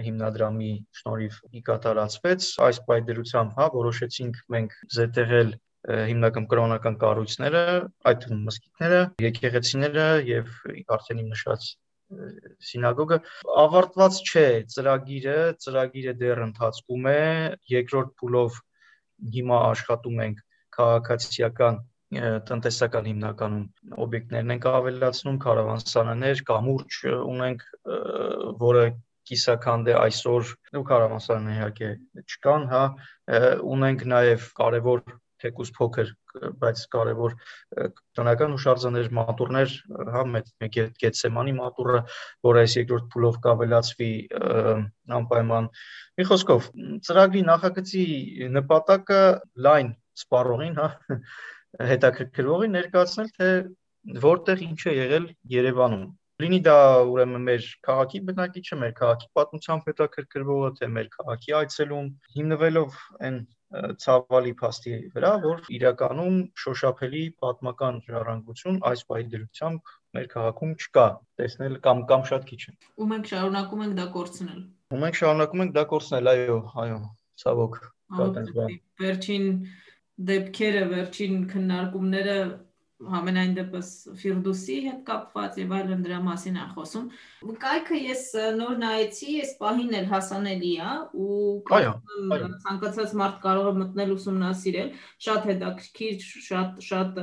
հիմնադրամի 0.07 0.71
շնորհիվ 1.01 1.41
ի 1.51 1.63
կատարածվեց, 1.67 2.47
այս 2.69 2.81
պայի 2.87 3.05
դրությամբ, 3.11 3.57
հա, 3.59 3.67
որոշեցինք 3.75 4.39
մենք 4.55 4.77
զետեղել 4.99 5.51
հիմնական 5.87 6.47
կրոնական 6.51 7.01
կառույցները, 7.03 7.65
այդ 8.11 8.23
թվում 8.23 8.47
մսկիթները, 8.47 9.03
եկեղեցիները 9.27 10.07
եւ 10.31 10.55
արդեն 10.97 11.21
իմ 11.23 11.29
նշած 11.35 11.69
սինագոգը 12.71 13.19
ավարտված 13.63 14.19
չէ 14.23 14.47
ծրագիրը, 14.73 15.39
ծրագիրը 15.65 16.15
դեռ 16.21 16.43
ընթացքում 16.47 17.09
է, 17.13 17.19
երկրորդ 17.73 18.13
փուլով 18.21 18.61
հիմա 19.37 19.59
աշխատում 19.73 20.23
ենք 20.27 20.43
քաղաքացիական 20.77 21.81
տնտեսական 22.47 23.09
հիմնականում 23.11 23.99
օբյեկտներն 24.07 24.55
ենք 24.55 24.67
ավելացնում, 24.71 25.39
կարավանսանաներ, 25.43 26.43
կամուրջ 26.51 26.99
ունենք, 27.11 27.65
որը 28.63 28.85
կիսաքանդ 29.27 29.91
է 29.91 29.97
այսօր 29.99 30.53
ու 30.79 30.85
կարավանսաններ 30.91 31.57
իհարկե 31.57 31.89
չկան, 32.23 32.67
հա, 32.71 32.85
ունենք 33.75 34.05
նաև 34.13 34.47
կարևոր 34.61 35.03
թեկուս 35.47 35.71
փոքր, 35.77 36.11
բայց 36.61 36.83
կարևոր 36.93 37.37
տնական 38.19 38.55
հուշարձաններ, 38.57 39.09
մատուրներ, 39.19 39.77
հա, 40.17 40.25
մեկ 40.35 40.79
Գեցսեմանի 41.03 41.55
մատուրը, 41.61 42.03
որը 42.49 42.65
այս 42.67 42.77
երկրորդ 42.81 43.09
փուլով 43.15 43.39
կավելացվի 43.47 44.11
անպայման։ 45.21 45.71
Մի 46.21 46.29
խոսքով, 46.33 46.69
ծրագրի 47.09 47.47
նախագծի 47.53 48.05
նպատակը 48.59 49.23
լայն 49.69 49.91
սպառողին, 50.27 50.79
հա, 50.83 50.91
հետաքրքրվողին 51.95 52.79
ներկայացնել, 52.81 53.33
թե 53.41 53.51
որտեղ 54.27 54.63
ինչ 54.71 54.81
է 54.87 54.97
եղել 54.97 55.27
Երևանում 55.57 56.07
լինի 56.43 56.59
դա 56.67 56.77
ուրեմն 57.09 57.45
մեր 57.47 57.67
քաղաքի 57.87 58.19
բնակիչը, 58.29 58.77
մեր 58.81 58.91
քաղաքի 58.99 59.29
պատմությամբ 59.39 59.87
հետաքրքրվողը, 59.91 60.71
թե 60.81 60.89
մեր 60.97 61.07
քաղաքի 61.15 61.55
այցելում, 61.61 62.11
հիմնվելով 62.35 62.99
այն 63.29 63.39
ցավալի 63.75 64.53
փաստի 64.61 64.93
վրա, 65.15 65.31
որ 65.43 65.63
իրականում 65.77 66.37
շոշափելի 66.63 67.23
պատմական 67.43 67.97
ժառանգություն 68.07 68.79
այս 68.91 69.03
պահի 69.11 69.27
դրությամբ 69.33 69.91
մեր 70.17 70.29
քաղաքում 70.35 70.75
չկա, 70.77 71.07
տեսնել 71.41 71.79
կամ 71.87 72.05
կամ 72.13 72.23
շատ 72.31 72.47
քիչ 72.51 72.61
է։ 72.67 72.75
Ու 72.97 73.09
մենք 73.13 73.31
շարունակում 73.33 73.83
ենք 73.87 73.97
դա 73.99 74.07
կորցնել։ 74.17 74.61
Ու 74.87 75.01
մենք 75.03 75.19
շարունակում 75.21 75.65
ենք 75.67 75.75
դա 75.77 75.85
կորցնել, 75.93 76.31
այո, 76.33 76.59
այո, 76.87 77.01
ցավոք։ 77.43 77.81
Վերջին 79.03 79.47
դեպքերը, 80.31 80.83
վերջին 80.95 81.35
քննարկումները 81.51 82.37
համենայն 83.13 83.53
դեպս 83.57 83.89
Ֆիրդուսի 84.21 84.77
հետ 84.87 85.01
կապված 85.09 85.59
եւ 85.61 85.75
այլն 85.77 86.05
դրա 86.07 86.21
մասին 86.25 86.57
է 86.57 86.65
խոսում։ 86.73 87.11
Կայքը 87.65 88.01
ես 88.01 88.23
նոր 88.57 88.79
նայեցի, 88.83 89.35
այս 89.43 89.53
պահին 89.61 89.97
էլ 90.01 90.09
հասանելի 90.13 90.73
է 90.87 90.95
ու 91.27 91.51
ցանկացած 92.65 93.15
մարդ 93.21 93.39
կարող 93.45 93.69
է 93.69 93.75
մտնել 93.83 94.17
ուսումնասիրել, 94.17 94.91
շատ 95.29 95.49
հետաքրքիր, 95.53 96.27
շատ 96.49 96.83
շատ 96.89 97.23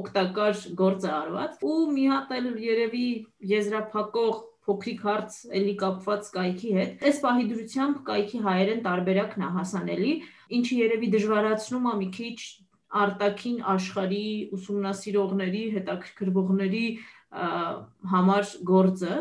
օգտակար 0.00 0.64
գործ 0.78 1.08
է 1.10 1.14
արված 1.18 1.64
ու 1.74 1.78
մի 1.98 2.08
հատ 2.14 2.34
էլ 2.38 2.50
երևի 2.64 3.06
եզրափակող 3.54 4.42
փոքրիկ 4.64 5.02
հարց 5.04 5.34
էլի 5.58 5.72
կապված 5.80 6.28
կայքի 6.34 6.70
հետ։ 6.78 7.02
Այս 7.04 7.18
պահի 7.24 7.48
դրությամբ 7.50 7.98
կայքի 8.06 8.38
հայերեն 8.46 8.80
տարբերակն 8.86 9.44
է 9.44 9.50
հասանելի, 9.58 10.12
ինչը 10.58 10.78
երևի 10.78 11.10
դժվարացնում 11.14 11.88
է 11.90 11.94
մի 12.00 12.08
քիչ 12.14 12.38
արտաքին 13.02 13.58
աշխարհի 13.74 14.26
ուսումնասիրողների, 14.56 15.62
հետաքրքրվողների 15.76 16.86
համար 18.14 18.50
գործը 18.70 19.16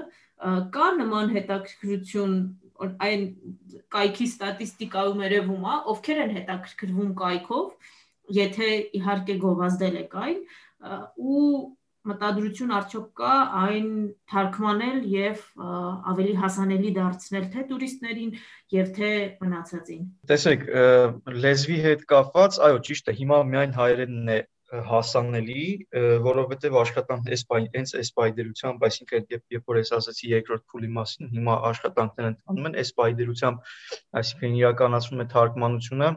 կա 0.75 0.87
նման 0.99 1.31
հետաքրքրություն 1.33 2.35
այն 3.07 3.23
կայքի 3.93 4.25
ստատիստիկայում 4.29 5.23
երևում 5.23 5.67
է, 5.73 5.75
ովքեր 5.93 6.21
են 6.23 6.33
հետաքրքրվում 6.37 7.11
կայքով, 7.21 7.93
եթե 8.37 8.69
իհարկե 8.99 9.37
գովազդել 9.43 9.97
եք 10.03 10.17
այն 10.23 10.39
ու 11.33 11.47
մտադրություն 12.09 12.71
արդյոք 12.77 13.05
կա 13.19 13.33
այն 13.63 13.91
թարգմանել 14.31 14.97
եւ 15.13 15.43
ավելի 16.13 16.33
հասանելի 16.41 16.89
դարձնել 16.97 17.45
թե 17.53 17.65
տուրիստներին 17.69 18.33
եւ 18.75 18.89
թե 18.97 19.11
մնացածին։ 19.43 20.09
Տեսեք, 20.31 20.65
լեզվի 21.45 21.77
հետ 21.87 22.03
կապված, 22.13 22.59
այո, 22.67 22.81
ճիշտ 22.89 23.13
է, 23.13 23.15
հիմա 23.21 23.39
միայն 23.53 23.77
հայերենն 23.77 24.33
է 24.33 24.39
հասանելի, 24.73 25.63
որովհետև 26.25 26.77
աշխատանք 26.81 27.27
այս 27.35 27.43
հենց 27.75 27.91
այս 27.99 28.09
պայդերությամբ, 28.17 28.85
այսինքն 28.87 29.27
երբ 29.33 29.55
երբ 29.55 29.69
որ 29.69 29.79
ես 29.79 29.91
ասացի 29.99 30.31
երկրորդ 30.31 30.63
փուլի 30.73 30.89
մասին, 30.97 31.29
հիմա 31.33 31.57
աշխատանքներ 31.69 32.29
ընթանում 32.31 32.69
են 32.69 32.77
այս 32.81 32.91
պայդերությամբ, 32.99 33.73
այսինքն 34.23 34.57
իրականացվում 34.63 35.23
է 35.23 35.27
թարգմանությունը, 35.33 36.09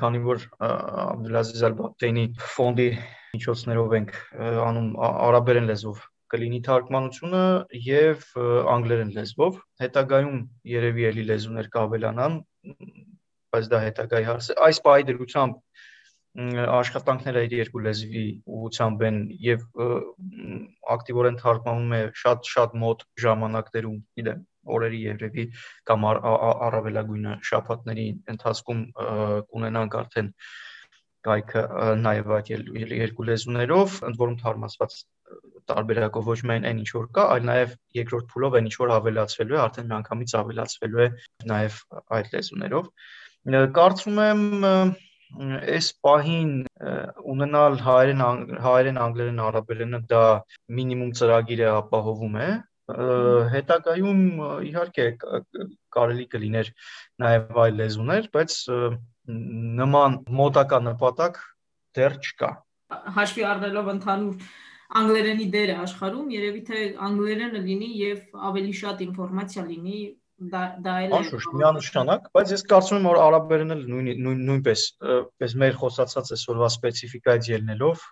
քանի 0.00 0.22
որ 0.24 0.48
Աբդուլազիզ 0.66 1.64
Ալ-Բատեյնի 1.68 2.26
ֆոնդի 2.56 2.88
միջոցներով 3.34 3.96
ենք 3.98 4.14
անում 4.66 4.90
արաբերեն 5.06 5.68
լեզվով 5.72 6.04
կլինի 6.34 6.60
թարգմանությունը 6.66 7.42
եւ 7.86 8.24
անգլերեն 8.76 9.12
լեզվով 9.16 9.58
հետագայում 9.82 10.38
երևի 10.76 11.06
էլի 11.10 11.26
լեզուներ 11.30 11.68
կավելանան 11.76 12.38
բայց 13.56 13.68
դա 13.72 13.82
հետագայի 13.86 14.26
հարց 14.30 14.48
է 14.50 14.56
այս 14.68 14.80
պահի 14.86 15.06
դրությամբ 15.10 15.60
աշխատանքները 16.36 17.42
այդ 17.42 17.54
երկու 17.56 17.82
լեզվի 17.86 18.24
ուղղությամբ 18.56 19.04
են 19.08 19.20
եւ 19.44 19.62
ակտիվորեն 20.96 21.38
թարգմանում 21.40 21.94
է 21.96 22.00
շատ 22.22 22.50
շատ 22.50 22.74
մոտ 22.82 23.04
ժամանակներում 23.24 23.96
գիտեմ 24.20 24.42
օրերի 24.76 25.00
երևի 25.06 25.44
կամ 25.90 26.06
առավելագույնը 26.10 27.36
շաբաթների 27.50 28.06
ընթացքում 28.34 28.82
կունենանք 29.54 29.98
արդեն 30.02 30.30
կայքը 31.26 31.62
նաև 32.02 32.32
այդ 32.36 32.50
երկու 32.96 33.28
լեզուներով, 33.30 33.96
ընդ 34.08 34.20
որում 34.22 34.40
թարմացված 34.42 34.98
տարբերակով 35.70 36.28
ոչ 36.30 36.38
միայն 36.46 36.66
այն 36.70 36.82
ինչ 36.82 36.90
որ 36.96 37.06
կա, 37.16 37.24
այլ 37.36 37.46
նաև 37.48 37.72
երկրորդ 37.98 38.28
փուլով 38.32 38.58
այն 38.58 38.68
ինչ 38.70 38.76
որ 38.82 38.92
ավելացվելու 38.96 39.56
է, 39.56 39.60
արդեն 39.64 39.88
միանգամից 39.90 40.34
ավելացվելու 40.40 41.02
է 41.06 41.08
նաև 41.52 41.80
այդ 42.18 42.30
լեզուներով։ 42.36 42.92
Կարծում 43.80 44.22
եմ 44.26 44.44
այս 45.26 45.88
պահին 46.06 46.52
ունենալ 47.34 47.76
հայերեն 47.82 48.22
հայերեն 48.66 49.00
անգլերեն 49.06 49.42
արաբերենը 49.46 50.00
դա 50.12 50.22
մինիմում 50.78 51.12
ծրագիրը 51.20 51.68
ապահովում 51.72 52.38
է 52.46 52.48
հետագայում 53.54 54.22
իհարկե 54.70 55.06
կարելի 55.96 56.26
կլիներ 56.34 56.70
նաև 57.24 57.60
այլ 57.64 57.78
լեզուներ, 57.82 58.28
բայց 58.36 58.58
նման 59.26 60.20
մոտակա 60.40 60.80
նպատակ 60.90 61.40
դեռ 61.98 62.16
չկա 62.22 62.50
հաշվի 63.16 63.44
առնելով 63.50 63.90
ընդհանուր 63.96 64.46
անգլերենի 65.00 65.46
դերը 65.54 65.76
աշխարհում 65.82 66.28
երևի 66.36 66.62
թե 66.68 66.82
անգլերենը 67.08 67.62
լինի 67.66 67.88
եւ 68.00 68.38
ավելի 68.50 68.74
շատ 68.80 69.02
ինֆորմացիա 69.06 69.64
լինի 69.66 70.00
դա 70.52 70.62
դա 70.84 70.94
էլ 71.06 71.12
է 71.16 71.16
Աշուշ 71.16 71.44
միանշանակ, 71.56 72.26
բայց 72.36 72.50
ես 72.52 72.62
կարծում 72.70 72.98
եմ 72.98 73.06
որ 73.08 73.20
արաբերենն 73.24 73.74
էլ 73.74 73.84
նույն 73.92 74.42
նույնպես 74.48 74.82
պես 75.40 75.54
մեր 75.62 75.78
խոսացած 75.80 76.32
այսօրվա 76.36 76.68
սպეციფიკայից 76.74 77.48
ելնելով, 77.54 78.04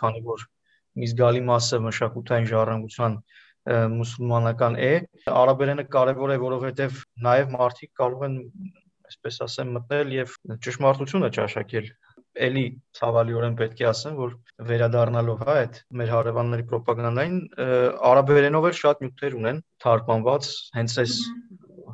քանի 0.00 0.22
որ 0.28 0.46
մի 0.98 1.10
զգալի 1.12 1.42
մասը 1.50 1.80
մշակութային 1.84 2.48
ժառանգության 2.52 3.18
մուսուլմանական 3.98 4.78
է, 4.80 4.92
արաբերենը 5.28 5.84
կարևոր 5.92 6.32
է, 6.32 6.38
որովհետև 6.48 7.02
նաև 7.28 7.52
մարդիկ 7.58 7.92
կարող 8.00 8.24
են 8.28 8.38
այսպես 9.08 9.40
ասեմ, 9.48 9.72
մտնել 9.78 10.14
եւ 10.18 10.36
ճշմարտությունը 10.66 11.30
ճաշակել 11.38 11.90
էլի 12.48 12.64
ցավալիորեն 12.98 13.56
պետք 13.58 13.80
է 13.82 13.86
ասեմ, 13.88 14.18
որ 14.18 14.34
վերադառնալով 14.68 15.40
հա 15.48 15.54
այդ 15.62 15.78
մեր 16.00 16.12
հարևանների 16.14 16.66
ռոպագանդային 16.74 17.38
արաբերենով 18.10 18.68
էլ 18.68 18.76
շատ 18.78 19.02
նյութեր 19.04 19.38
ունեն 19.38 19.62
թարգմանված 19.84 20.50
հենց 20.78 20.96
այս 21.02 21.16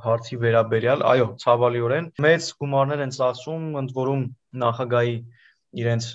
հարցի 0.05 0.39
վերաբերյալ, 0.43 1.05
այո, 1.15 1.29
ցավալիորեն 1.45 2.11
մեծ 2.25 2.49
գումարներ 2.61 3.05
են 3.05 3.15
ծախսում, 3.15 3.69
ընդ 3.81 3.95
որում 3.99 4.25
նախագահի 4.65 5.17
իրենց 5.75 6.09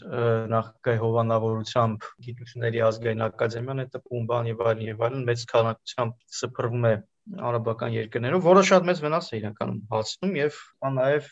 նախագահի 0.54 1.00
հովանավորությամբ 1.04 2.06
գիտությունների 2.28 2.84
ազգային 2.90 3.24
ակադեմիան 3.26 3.84
է 3.84 3.88
տպում 3.96 4.28
բան 4.30 4.50
եւ 4.50 4.62
այլն 4.70 4.86
եւ 4.88 5.02
այլն 5.08 5.26
մեծ 5.30 5.46
քանակությամբ 5.54 6.14
սփռվում 6.40 6.88
է 6.90 6.94
արաբական 7.38 7.94
երկրներով, 7.94 8.42
որը 8.46 8.62
շատ 8.70 8.86
մեծ 8.90 9.02
վնաս 9.06 9.28
է 9.30 9.32
իրականում 9.40 9.82
հասնում 9.94 10.34
եւ 10.40 10.54
նաեւ 10.98 11.24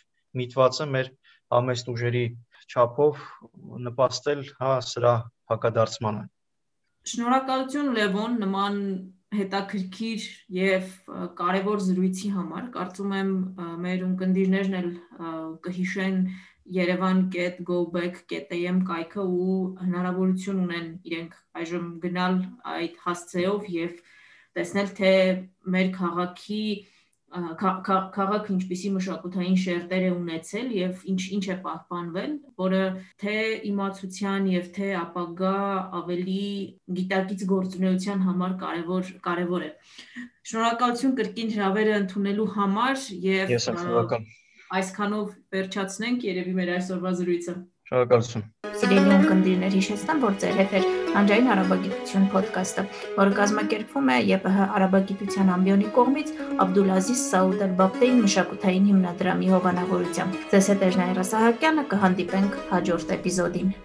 միտվածը 0.41 0.86
մեր 0.93 1.07
համեստ 1.55 1.86
ուժերի 1.93 2.25
չափով 2.67 3.13
նպաստել 3.88 4.41
հա 4.62 4.71
սրա 4.88 5.13
հակադարձմանը։ 5.51 6.23
Շնորհակալություն 7.07 7.89
Լևոն 7.97 8.33
նման 8.43 8.75
հետաքրքիր 9.38 10.21
եւ 10.57 10.83
կարեւոր 11.39 11.79
զրույցի 11.88 12.29
համար։ 12.36 12.63
Կարծում 12.75 13.12
եմ 13.21 13.31
մեր 13.86 13.99
ունկնդիրներն 14.07 14.75
էլ 14.81 14.89
կհիշեն 15.67 16.17
yerevan.goback.am 16.77 18.77
կայքը 18.91 19.23
ու 19.23 19.57
հնարավորություն 19.81 20.62
ունեն 20.65 20.88
իրենք 21.10 21.33
այժմ 21.62 21.86
գնալ 22.03 22.36
այդ 22.75 22.95
հասցեով 23.07 23.62
եւ 23.71 23.91
և 23.95 24.16
տեսնել 24.58 24.93
թե 25.00 25.15
մեր 25.74 25.91
քաղաքի 25.98 26.63
քաղաքը 27.28 28.54
ինչպիսի 28.54 28.89
մշակութային 28.96 29.58
շերտեր 29.60 30.04
է 30.08 30.12
ունեցել 30.15 30.67
եւ 30.78 31.02
ինչ 31.12 31.22
ինչ 31.38 31.43
է 31.52 31.56
պահպանվել, 31.65 32.32
որը 32.63 32.84
թե 33.20 33.36
իմացության 33.67 34.48
եւ 34.54 34.70
թե 34.78 34.88
ապագա 35.02 35.56
ավելի 36.00 36.46
գիտակից 37.00 37.43
գործունեության 37.52 38.24
համար 38.30 38.56
կարևոր 38.63 39.12
կարևոր 39.28 39.65
է։ 39.67 39.72
Շնորհակալություն 40.48 41.17
կրկին 41.20 41.52
հրավերը 41.58 41.98
ընդունելու 42.02 42.52
համար 42.56 43.04
եւ 43.28 43.52
Ես 43.58 43.67
շնորհակալ։ 43.67 44.30
Այսքանով 44.78 45.28
վերջացնենք 45.58 46.30
երևի 46.32 46.56
մեր 46.62 46.72
այսօրվա 46.78 47.12
զրույցը։ 47.20 47.58
Շնորհակալություն։ 47.91 48.48
Սիրելի 48.84 49.12
ունկնդիրներ, 49.20 49.78
հիշեցնեմ, 49.82 50.24
որ 50.28 50.41
ձեր 50.43 50.63
հետ 50.63 50.80
է 50.80 50.96
Հանրային 51.15 51.50
արաբագիտություն 51.54 52.28
ոդկասթը, 52.36 52.84
որը 53.17 53.34
կազմակերպվում 53.39 54.12
է 54.13 54.20
ԵՊՀ 54.28 54.67
արաբագիտության 54.78 55.52
ամբիոնի 55.56 55.89
կողմից 55.98 56.32
Աբդուլազիզ 56.67 57.26
Սաուդ 57.32 57.65
Ալ-Բաբտեի 57.67 58.13
մշակութային 58.22 58.88
հիմնադրամի 58.91 59.52
հովանավորությամբ։ 59.56 60.39
Ձեզ 60.54 60.72
հետ 60.74 60.88
է 60.88 60.93
Ժնայրա 60.98 61.28
Սահակյանը, 61.34 61.89
կհանդիպենք 61.96 62.63
հաջորդ 62.74 63.13
էպիզոդին։ 63.17 63.78